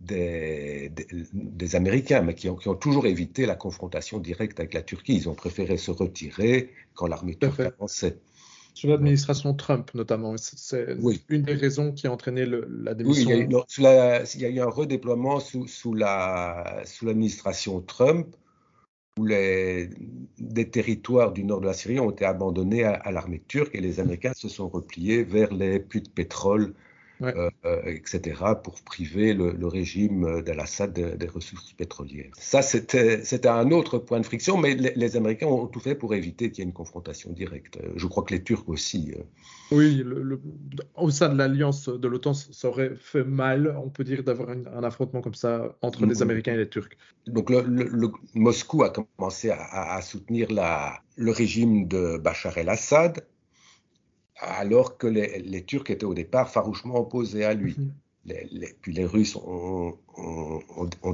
des, 0.00 0.92
des, 1.32 1.76
Américains, 1.76 2.22
mais 2.22 2.34
qui 2.34 2.48
ont, 2.48 2.56
qui 2.56 2.68
ont, 2.68 2.74
toujours 2.74 3.06
évité 3.06 3.46
la 3.46 3.54
confrontation 3.54 4.18
directe 4.18 4.60
avec 4.60 4.74
la 4.74 4.82
Turquie. 4.82 5.16
Ils 5.16 5.28
ont 5.28 5.34
préféré 5.34 5.76
se 5.76 5.90
retirer 5.90 6.70
quand 6.94 7.06
l'armée 7.06 7.36
turque 7.36 7.60
avançait. 7.60 8.18
Sous 8.74 8.88
l'administration 8.88 9.54
Trump, 9.54 9.90
notamment. 9.94 10.34
C'est 10.36 10.96
une 11.28 11.42
des 11.42 11.54
raisons 11.54 11.92
qui 11.92 12.06
a 12.08 12.12
entraîné 12.12 12.44
le, 12.44 12.66
la 12.68 12.94
démission. 12.94 13.30
Oui, 13.30 13.36
il 13.36 13.52
y, 13.52 13.54
a 13.54 13.60
eu, 13.60 13.82
la, 13.82 14.24
il 14.34 14.40
y 14.40 14.44
a 14.44 14.48
eu 14.48 14.60
un 14.60 14.68
redéploiement 14.68 15.38
sous, 15.38 15.68
sous 15.68 15.94
l'administration 15.94 17.76
sous 17.78 17.80
Trump 17.82 18.36
où 19.18 19.24
les, 19.26 19.90
des 20.38 20.68
territoires 20.68 21.32
du 21.32 21.44
nord 21.44 21.60
de 21.60 21.66
la 21.66 21.72
Syrie 21.72 22.00
ont 22.00 22.10
été 22.10 22.24
abandonnés 22.24 22.84
à, 22.84 23.12
l'armée 23.12 23.42
turque 23.46 23.74
et 23.74 23.80
les 23.80 24.00
Américains 24.00 24.34
se 24.34 24.48
sont 24.48 24.68
repliés 24.68 25.22
vers 25.22 25.52
les 25.52 25.78
puits 25.78 26.02
de 26.02 26.08
pétrole, 26.08 26.74
euh, 27.22 27.48
euh, 27.64 27.82
etc., 27.86 28.42
pour 28.62 28.82
priver 28.82 29.34
le, 29.34 29.66
régime 29.66 30.42
d'Al-Assad 30.42 30.92
des, 30.92 31.26
ressources 31.28 31.72
pétrolières. 31.72 32.30
Ça, 32.38 32.60
c'était 32.62 33.48
un 33.48 33.70
autre 33.70 33.98
point 33.98 34.20
de 34.20 34.26
friction, 34.26 34.56
mais 34.56 34.74
les, 34.74 35.16
Américains 35.16 35.46
ont 35.46 35.66
tout 35.66 35.80
fait 35.80 35.94
pour 35.94 36.14
éviter 36.14 36.50
qu'il 36.50 36.58
y 36.58 36.66
ait 36.66 36.68
une 36.68 36.74
confrontation 36.74 37.32
directe. 37.32 37.78
Je 37.96 38.06
crois 38.06 38.24
que 38.24 38.34
les 38.34 38.42
Turcs 38.42 38.68
aussi. 38.68 39.14
Euh, 39.16 39.22
oui, 39.70 40.02
le, 40.04 40.40
au 40.96 41.10
sein 41.10 41.28
de 41.28 41.38
l'alliance 41.38 41.88
de 41.88 42.08
l'OTAN, 42.08 42.34
ça 42.34 42.68
aurait 42.68 42.94
fait 42.96 43.24
mal, 43.24 43.76
on 43.82 43.88
peut 43.88 44.04
dire, 44.04 44.22
d'avoir 44.24 44.50
un 44.50 44.82
affrontement 44.82 45.22
comme 45.22 45.34
ça 45.34 45.76
entre 45.82 46.04
les 46.06 46.20
Américains 46.22 46.54
et 46.54 46.58
les 46.58 46.68
Turcs. 46.68 46.96
Donc 47.26 47.48
le, 47.50 48.10
Moscou 48.34 48.82
a 48.82 48.90
commencé 48.90 49.50
à, 49.50 50.00
soutenir 50.02 50.50
la, 50.52 51.00
le 51.16 51.30
régime 51.30 51.88
de 51.88 52.18
Bachar 52.18 52.58
el-Assad, 52.58 53.24
alors 54.36 54.96
que 54.98 55.06
les, 55.06 55.64
Turcs 55.64 55.90
étaient 55.90 56.04
au 56.04 56.14
départ 56.14 56.50
farouchement 56.50 56.96
opposés 56.96 57.44
à 57.44 57.54
lui. 57.54 57.76
Mhm. 57.78 57.92
puis 58.80 58.92
les 58.92 59.04
Russes 59.04 59.36
ont, 59.36 59.98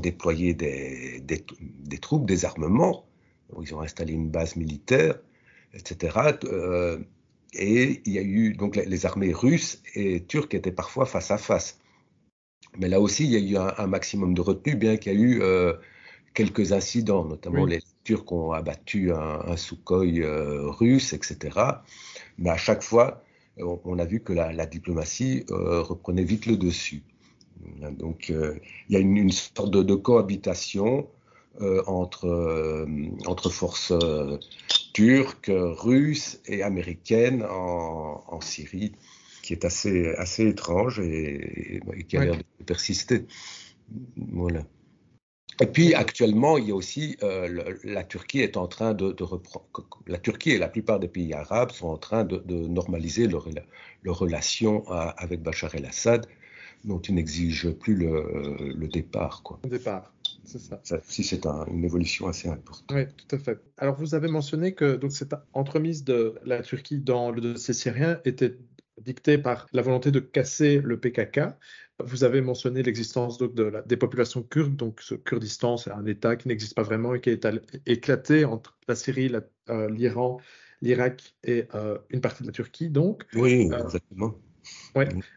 déployé 0.00 0.54
des, 0.54 1.20
des, 1.20 1.98
troupes, 1.98 2.26
des 2.26 2.44
armements, 2.44 3.04
ils 3.60 3.74
ont 3.74 3.80
installé 3.80 4.12
une 4.12 4.30
base 4.30 4.56
militaire, 4.56 5.18
etc. 5.74 6.38
Et 7.52 8.00
il 8.04 8.12
y 8.12 8.18
a 8.18 8.22
eu 8.22 8.54
donc 8.54 8.76
les 8.76 9.06
armées 9.06 9.32
russes 9.32 9.82
et 9.94 10.22
turques 10.22 10.54
étaient 10.54 10.70
parfois 10.72 11.04
face 11.04 11.30
à 11.30 11.38
face. 11.38 11.80
Mais 12.78 12.88
là 12.88 13.00
aussi, 13.00 13.24
il 13.24 13.32
y 13.32 13.56
a 13.56 13.62
eu 13.62 13.72
un, 13.76 13.86
maximum 13.86 14.34
de 14.34 14.40
retenue, 14.40 14.76
bien 14.76 14.96
qu'il 14.96 15.12
y 15.12 15.16
ait 15.16 15.18
eu 15.18 15.42
euh, 15.42 15.74
quelques 16.34 16.72
incidents, 16.72 17.24
notamment 17.24 17.64
les 17.64 17.80
Turcs 18.04 18.32
ont 18.32 18.52
abattu 18.52 19.12
un, 19.12 19.40
un 19.46 19.56
Sukhoi 19.56 20.04
euh, 20.04 20.70
russe, 20.70 21.12
etc. 21.12 21.58
Mais 22.38 22.50
à 22.50 22.56
chaque 22.56 22.82
fois, 22.82 23.22
on, 23.58 23.98
a 23.98 24.04
vu 24.04 24.20
que 24.20 24.32
la, 24.32 24.66
diplomatie 24.66 25.44
euh, 25.50 25.82
reprenait 25.82 26.24
vite 26.24 26.46
le 26.46 26.56
dessus. 26.56 27.02
Donc, 27.98 28.30
il 28.30 28.60
y 28.88 28.96
a 28.96 29.00
une, 29.00 29.30
sorte 29.30 29.70
de, 29.70 29.82
de 29.82 29.94
cohabitation 29.94 31.08
entre, 31.86 32.86
entre 33.26 33.50
forces 33.50 33.92
turques, 34.92 35.52
russes 35.52 36.40
et 36.46 36.62
américaines 36.62 37.44
en, 37.44 38.40
Syrie, 38.40 38.92
qui 39.42 39.52
est 39.52 39.64
assez, 39.64 40.14
assez 40.16 40.48
étrange 40.48 41.00
et, 41.00 41.80
qui 42.08 42.16
a 42.16 42.24
l'air 42.24 42.36
de 42.36 42.64
persister. 42.64 43.26
Voilà. 44.16 44.64
Et 45.60 45.66
puis 45.66 45.94
actuellement, 45.94 46.56
il 46.56 46.68
y 46.68 46.70
a 46.70 46.74
aussi 46.74 47.16
euh, 47.22 47.74
la 47.84 48.04
Turquie 48.04 48.40
est 48.40 48.56
en 48.56 48.66
train 48.66 48.94
de, 48.94 49.22
reprendre. 49.22 49.66
La 50.06 50.18
Turquie 50.18 50.50
et 50.50 50.58
la 50.58 50.68
plupart 50.68 51.00
des 51.00 51.08
pays 51.08 51.32
arabes 51.34 51.70
sont 51.70 51.88
en 51.88 51.98
train 51.98 52.24
de, 52.24 52.40
normaliser 52.66 53.26
leurs 53.26 54.18
relations 54.18 54.88
avec 54.88 55.42
Bachar 55.42 55.74
el-Assad, 55.74 56.26
dont 56.84 57.00
ils 57.00 57.14
n'exigent 57.14 57.70
plus 57.72 57.94
le, 57.94 58.72
le, 58.74 58.88
départ. 58.88 59.42
Quoi. 59.42 59.60
Le 59.64 59.70
départ 59.70 60.12
c'est 60.44 60.58
ça. 60.58 60.80
si 61.04 61.22
c'est 61.22 61.46
une 61.46 61.84
évolution 61.84 62.26
assez 62.26 62.48
importante. 62.48 62.90
Oui, 62.92 63.06
tout 63.16 63.36
à 63.36 63.38
fait. 63.38 63.58
Alors, 63.78 63.94
vous 63.96 64.14
avez 64.14 64.28
mentionné 64.28 64.74
que 64.74 64.96
donc, 64.96 65.12
cette 65.12 65.34
entremise 65.52 66.04
de 66.04 66.34
la 66.44 66.62
Turquie 66.62 66.98
dans 66.98 67.30
le 67.30 67.40
dossier 67.40 67.74
syrien 67.74 68.20
était 68.24 68.56
dictée 69.00 69.38
par 69.38 69.66
la 69.72 69.82
volonté 69.82 70.10
de 70.10 70.20
casser 70.20 70.80
le 70.82 70.98
PKK. 70.98 71.40
Vous 72.02 72.24
avez 72.24 72.40
mentionné 72.40 72.82
l'existence 72.82 73.38
de 73.38 73.62
la, 73.62 73.82
des 73.82 73.96
populations 73.96 74.42
kurdes, 74.42 74.76
donc 74.76 75.00
ce 75.00 75.14
Kurdistan, 75.14 75.76
c'est 75.76 75.90
un 75.90 76.06
État 76.06 76.36
qui 76.36 76.48
n'existe 76.48 76.74
pas 76.74 76.82
vraiment 76.82 77.14
et 77.14 77.20
qui 77.20 77.30
est 77.30 77.46
éclaté 77.86 78.44
entre 78.44 78.78
la 78.88 78.94
Syrie, 78.94 79.30
euh, 79.68 79.90
l'Iran, 79.90 80.40
l'Irak 80.80 81.34
et 81.44 81.66
euh, 81.74 81.98
une 82.10 82.20
partie 82.20 82.42
de 82.42 82.48
la 82.48 82.52
Turquie, 82.52 82.88
donc. 82.88 83.24
Oui, 83.34 83.68
euh, 83.70 83.84
exactement. 83.84 84.34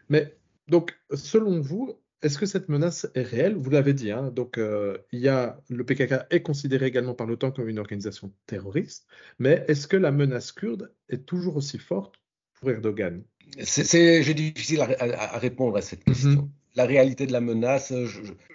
Mais 0.08 0.36
donc, 0.68 0.98
selon 1.12 1.60
vous, 1.60 1.98
est-ce 2.22 2.38
que 2.38 2.46
cette 2.46 2.70
menace 2.70 3.06
est 3.14 3.22
réelle? 3.22 3.54
Vous 3.54 3.68
l'avez 3.68 3.92
dit, 3.92 4.10
hein, 4.10 4.30
donc 4.30 4.56
euh, 4.56 4.96
il 5.12 5.20
y 5.20 5.28
a, 5.28 5.60
le 5.68 5.84
PKK 5.84 6.26
est 6.30 6.40
considéré 6.40 6.86
également 6.86 7.14
par 7.14 7.26
l'OTAN 7.26 7.50
comme 7.52 7.68
une 7.68 7.78
organisation 7.78 8.32
terroriste, 8.46 9.06
mais 9.38 9.64
est-ce 9.68 9.86
que 9.86 9.98
la 9.98 10.10
menace 10.10 10.50
kurde 10.50 10.90
est 11.10 11.26
toujours 11.26 11.56
aussi 11.56 11.78
forte 11.78 12.14
pour 12.54 12.70
Erdogan? 12.70 13.22
C'est 13.62 14.34
difficile 14.34 14.80
à, 14.80 15.38
répondre 15.38 15.76
à 15.76 15.82
cette 15.82 16.04
question. 16.04 16.30
Mhm. 16.30 16.48
La 16.76 16.86
réalité 16.86 17.26
de 17.26 17.32
la 17.32 17.40
menace, 17.40 17.92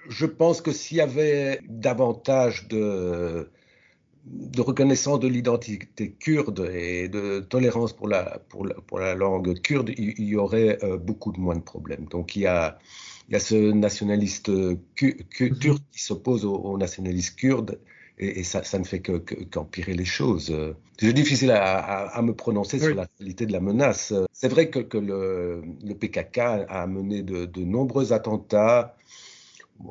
je, 0.09 0.25
pense 0.25 0.61
que 0.61 0.71
s'il 0.73 0.97
y 0.97 1.01
avait 1.01 1.61
davantage 1.69 2.67
de, 2.67 3.49
de 4.25 4.61
reconnaissance 4.61 5.21
de 5.21 5.27
l'identité 5.29 6.11
kurde 6.19 6.69
et 6.73 7.07
de 7.07 7.39
tolérance 7.39 7.93
pour 7.93 8.09
la, 8.09 8.39
pour 8.49 8.67
pour 8.87 8.99
la 8.99 9.15
langue 9.15 9.61
kurde, 9.61 9.91
il, 9.97 10.21
y 10.21 10.35
aurait 10.35 10.83
euh, 10.83 10.97
beaucoup 10.97 11.31
de 11.31 11.39
moins 11.39 11.55
de 11.55 11.61
problèmes. 11.61 12.05
Donc 12.11 12.35
il 12.35 12.41
y 12.41 12.47
a 12.47 12.77
il 13.29 13.33
y 13.33 13.35
a 13.35 13.39
ce 13.39 13.71
nationaliste 13.71 14.49
mhm. 14.49 14.79
turc 14.95 15.81
qui 15.91 16.03
s'oppose 16.03 16.43
au, 16.43 16.77
nationaliste 16.77 17.37
kurde 17.37 17.79
et, 18.19 18.43
ça, 18.43 18.61
ne 18.77 18.83
fait 18.83 19.01
qu'empirer 19.01 19.93
les 19.93 20.05
choses. 20.05 20.53
C'est 20.99 21.13
difficile 21.13 21.51
à, 21.51 22.21
me 22.21 22.33
prononcer 22.33 22.79
sur 22.79 22.93
la 22.93 23.07
réalité 23.17 23.45
de 23.45 23.53
la 23.53 23.61
menace. 23.61 24.13
C'est 24.31 24.49
vrai 24.49 24.69
que, 24.69 24.97
le, 24.97 25.61
PKK 25.99 26.37
a 26.67 26.87
mené 26.87 27.23
de, 27.23 27.63
nombreux 27.63 28.11
attentats. 28.13 28.95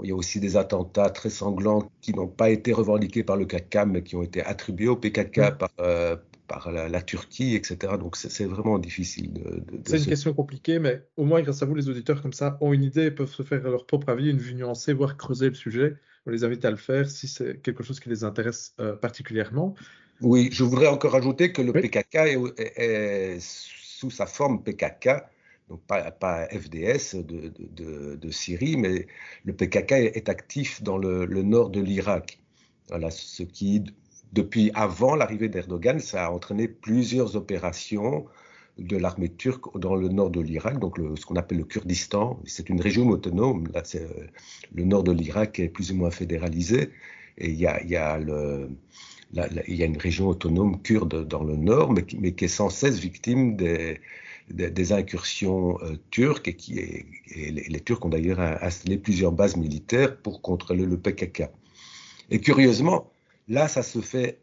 il 0.02 0.10
y 0.10 0.12
a 0.12 0.14
aussi 0.14 0.40
des 0.40 0.56
attentats 0.56 1.10
très 1.10 1.30
sanglants 1.30 1.90
qui 2.02 2.12
n'ont 2.12 2.28
pas 2.28 2.50
été 2.50 2.72
revendiqués 2.72 3.24
par 3.24 3.36
le 3.36 3.46
PKK, 3.46 3.86
mais 3.86 4.02
qui 4.02 4.16
ont 4.16 4.22
été 4.22 4.42
attribués 4.42 4.88
au 4.88 4.96
PKK 4.96 5.56
par, 5.58 5.70
euh, 5.80 6.16
par 6.48 6.72
la, 6.72 7.02
Turquie, 7.02 7.54
etc. 7.54 7.94
Donc 8.00 8.16
c'est 8.16 8.46
vraiment 8.46 8.78
difficile 8.78 9.32
de. 9.32 9.62
c'est 9.86 9.98
une 9.98 10.06
question 10.06 10.32
compliquée, 10.34 10.78
mais 10.78 11.06
au 11.16 11.24
moins 11.24 11.42
grâce 11.42 11.62
à 11.62 11.66
vous, 11.66 11.74
les 11.74 11.88
auditeurs 11.88 12.22
comme 12.22 12.32
ça 12.32 12.58
ont 12.60 12.72
une 12.72 12.82
idée, 12.82 13.10
peuvent 13.10 13.30
se 13.30 13.42
faire 13.42 13.62
leur 13.62 13.86
propre 13.86 14.08
avis, 14.08 14.30
une 14.30 14.38
vue 14.38 14.54
nuancée, 14.54 14.92
voire 14.92 15.16
creuser 15.16 15.48
le 15.50 15.54
sujet. 15.54 15.96
On 16.26 16.30
les 16.30 16.44
invite 16.44 16.64
à 16.64 16.70
le 16.70 16.76
faire 16.76 17.08
si 17.08 17.28
c'est 17.28 17.60
quelque 17.62 17.82
chose 17.82 18.00
qui 18.00 18.08
les 18.08 18.24
intéresse 18.24 18.74
euh, 18.80 18.96
particulièrement. 18.96 19.74
Oui, 20.20 20.48
je 20.50 20.64
voudrais 20.64 20.88
encore 20.88 21.14
ajouter 21.14 21.52
que 21.52 21.62
le 21.62 21.72
PKK 21.72 22.16
est, 22.56 23.38
sous 23.40 24.10
sa 24.10 24.26
forme 24.26 24.62
PKK 24.64 25.10
donc 25.68 25.82
pas, 25.86 26.10
pas 26.10 26.48
FDS 26.48 27.14
de, 27.16 27.52
de, 27.58 28.16
de, 28.16 28.30
Syrie, 28.30 28.78
mais 28.78 29.06
le 29.44 29.52
PKK 29.52 29.92
est 29.92 30.30
actif 30.30 30.82
dans 30.82 30.96
le, 30.96 31.26
le 31.26 31.42
nord 31.42 31.68
de 31.68 31.80
l'Irak. 31.80 32.38
Voilà, 32.88 33.10
ce 33.10 33.42
qui, 33.42 33.84
depuis 34.32 34.70
avant 34.74 35.14
l'arrivée 35.14 35.48
d'Erdogan, 35.48 36.00
ça 36.00 36.26
a 36.26 36.30
entraîné 36.30 36.68
plusieurs 36.68 37.36
opérations 37.36 38.26
de 38.78 38.96
l'armée 38.96 39.28
turque 39.28 39.76
dans 39.78 39.96
le 39.96 40.08
nord 40.08 40.30
de 40.30 40.40
l'Irak, 40.40 40.78
donc 40.78 40.98
ce 41.16 41.26
qu'on 41.26 41.36
appelle 41.36 41.58
le 41.58 41.64
Kurdistan. 41.64 42.38
C'est 42.44 42.68
une 42.68 42.80
région 42.80 43.08
autonome. 43.08 43.68
Là, 43.74 43.82
euh, 43.96 44.06
le 44.72 44.84
nord 44.84 45.02
de 45.02 45.12
l'Irak 45.12 45.58
est 45.58 45.68
plus 45.68 45.90
ou 45.90 45.96
moins 45.96 46.10
fédéralisé. 46.10 46.90
Et 47.38 47.50
il 47.50 47.56
y 47.56 47.66
a, 47.66 47.82
y 47.84 47.96
a 47.96 48.18
le, 48.18 48.70
y 49.32 49.82
a 49.82 49.86
une 49.86 49.96
région 49.96 50.28
autonome 50.28 50.80
kurde 50.82 51.26
dans 51.26 51.42
le 51.42 51.56
nord, 51.56 51.92
mais, 51.92 52.04
mais 52.18 52.32
qui 52.32 52.44
est 52.44 52.48
sans 52.48 52.70
cesse 52.70 52.98
victime 52.98 53.56
des, 53.56 54.00
des, 54.50 54.92
incursions 54.92 55.78
euh, 55.82 55.96
turques 56.10 56.48
et, 56.48 56.54
qui 56.54 56.78
est, 56.78 57.06
et 57.34 57.50
les, 57.50 57.80
Turcs 57.80 58.04
ont 58.04 58.08
d'ailleurs 58.08 58.40
installé 58.40 58.96
plusieurs 58.96 59.32
bases 59.32 59.56
militaires 59.56 60.16
pour 60.16 60.40
contrôler 60.40 60.84
le 60.86 60.96
PKK. 60.98 61.44
Et 62.30 62.40
curieusement, 62.40 63.10
là, 63.48 63.68
ça 63.68 63.82
se 63.82 64.00
fait 64.00 64.40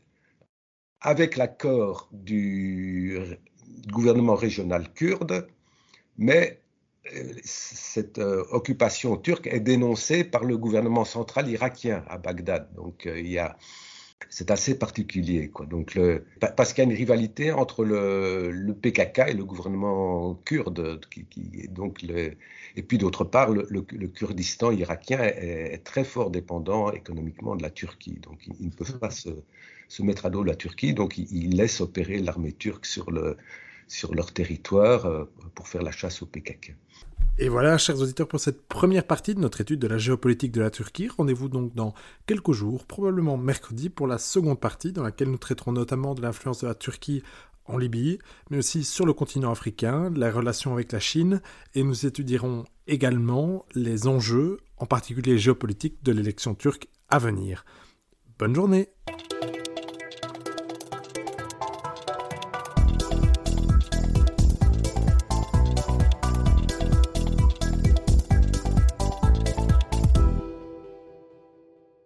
avec 1.01 1.37
l'accord 1.37 2.09
du 2.11 3.19
gouvernement 3.91 4.35
régional 4.35 4.91
kurde, 4.93 5.47
mais 6.17 6.59
euh, 7.13 7.33
cette 7.43 8.17
euh, 8.17 8.43
occupation 8.51 9.15
turque 9.17 9.47
est 9.47 9.59
dénoncée 9.59 10.23
par 10.23 10.43
le 10.43 10.57
gouvernement 10.57 11.05
central 11.05 11.49
irakien 11.49 12.03
à 12.07 12.17
Bagdad. 12.17 12.73
Donc 12.73 13.05
il 13.05 13.27
y 13.27 13.37
a 13.37 13.57
c'est 14.30 14.51
assez 14.51 14.78
particulier. 14.78 15.49
Quoi. 15.49 15.65
Donc 15.65 15.99
parce 16.58 16.73
qu'il 16.73 16.84
y 16.84 16.88
a 16.88 16.89
une 16.89 16.97
rivalité 16.97 17.51
entre 17.51 17.84
le, 17.86 18.73
PKK 18.73 19.30
et 19.30 19.34
le 19.34 19.45
gouvernement 19.45 20.36
kurde. 20.45 20.99
Qui, 21.10 21.25
qui 21.25 21.67
donc 21.69 22.01
le, 22.01 22.36
et 22.75 22.84
puis 22.84 22.97
d'autre 22.97 23.23
part, 23.23 23.51
le, 23.51 23.82
Kurdistan 24.08 24.71
irakien 24.71 25.19
est, 25.21 25.84
très 25.84 26.04
fort 26.04 26.32
dépendant 26.32 26.91
économiquement 26.91 27.56
de 27.56 27.63
la 27.63 27.69
Turquie. 27.69 28.19
Donc 28.21 28.47
ils, 28.60 28.67
ne 28.67 28.71
peuvent 28.71 28.99
pas 28.99 29.12
se, 29.12 29.30
mettre 30.01 30.25
à 30.25 30.30
dos 30.30 30.43
la 30.43 30.56
Turquie. 30.56 30.93
Donc 30.93 31.17
ils, 31.17 31.32
ils 31.32 31.56
laissent 31.56 31.82
opérer 31.82 32.19
l'armée 32.19 32.54
turque 32.54 32.86
sur, 32.86 33.10
sur 33.88 34.13
leur 34.15 34.34
territoire 34.34 35.06
euh, 35.06 35.25
pour 35.54 35.67
faire 35.67 35.84
la 35.84 35.91
chasse 35.91 36.21
au 36.21 36.25
PKK. 36.25 36.75
Et 37.38 37.50
voilà, 37.50 37.78
chers 37.78 38.00
auditeurs, 38.00 38.30
pour 38.30 38.39
cette 38.39 38.65
première 38.65 39.06
partie 39.06 39.36
de 39.36 39.41
notre 39.41 39.60
étude 39.60 39.82
de 39.82 39.88
la 39.88 39.98
géopolitique 39.98 40.54
de 40.54 40.62
la 40.62 40.69
Turquie. 40.69 41.10
Rendez-vous 41.10 41.50
donc 41.50 41.76
dans 41.76 41.93
quelques 42.28 42.54
jours, 42.54 42.86
probablement 42.86 43.36
mercredi, 43.36 43.89
pour 43.89 44.08
la 44.08 44.17
seconde 44.17 44.58
partie, 44.58 44.93
dans 44.93 45.04
laquelle 45.04 45.30
nous 45.30 45.38
traiterons 45.38 45.74
notamment 45.74 46.15
de 46.15 46.21
l'influence 46.21 46.62
de 46.62 46.67
la 46.67 46.76
Turquie 46.76 47.24
en 47.65 47.78
Libye, 47.78 48.19
mais 48.50 48.60
aussi 48.60 48.86
sur 48.86 49.06
le 49.06 49.12
continent 49.12 49.52
africain, 49.52 50.10
la 50.15 50.32
relation 50.32 50.71
avec 50.71 50.93
la 50.93 51.02
Chine, 51.02 51.41
et 51.74 51.84
nous 51.84 52.06
étudierons 52.06 52.63
également 52.88 53.65
les 53.76 54.08
enjeux, 54.08 54.62
en 54.78 54.86
particulier 54.86 55.38
géopolitiques, 55.38 56.02
de 56.04 56.13
l'élection 56.13 56.56
turque 56.56 56.88
à 57.10 57.19
venir. 57.19 57.65
Bonne 58.39 58.56
journée 58.56 58.88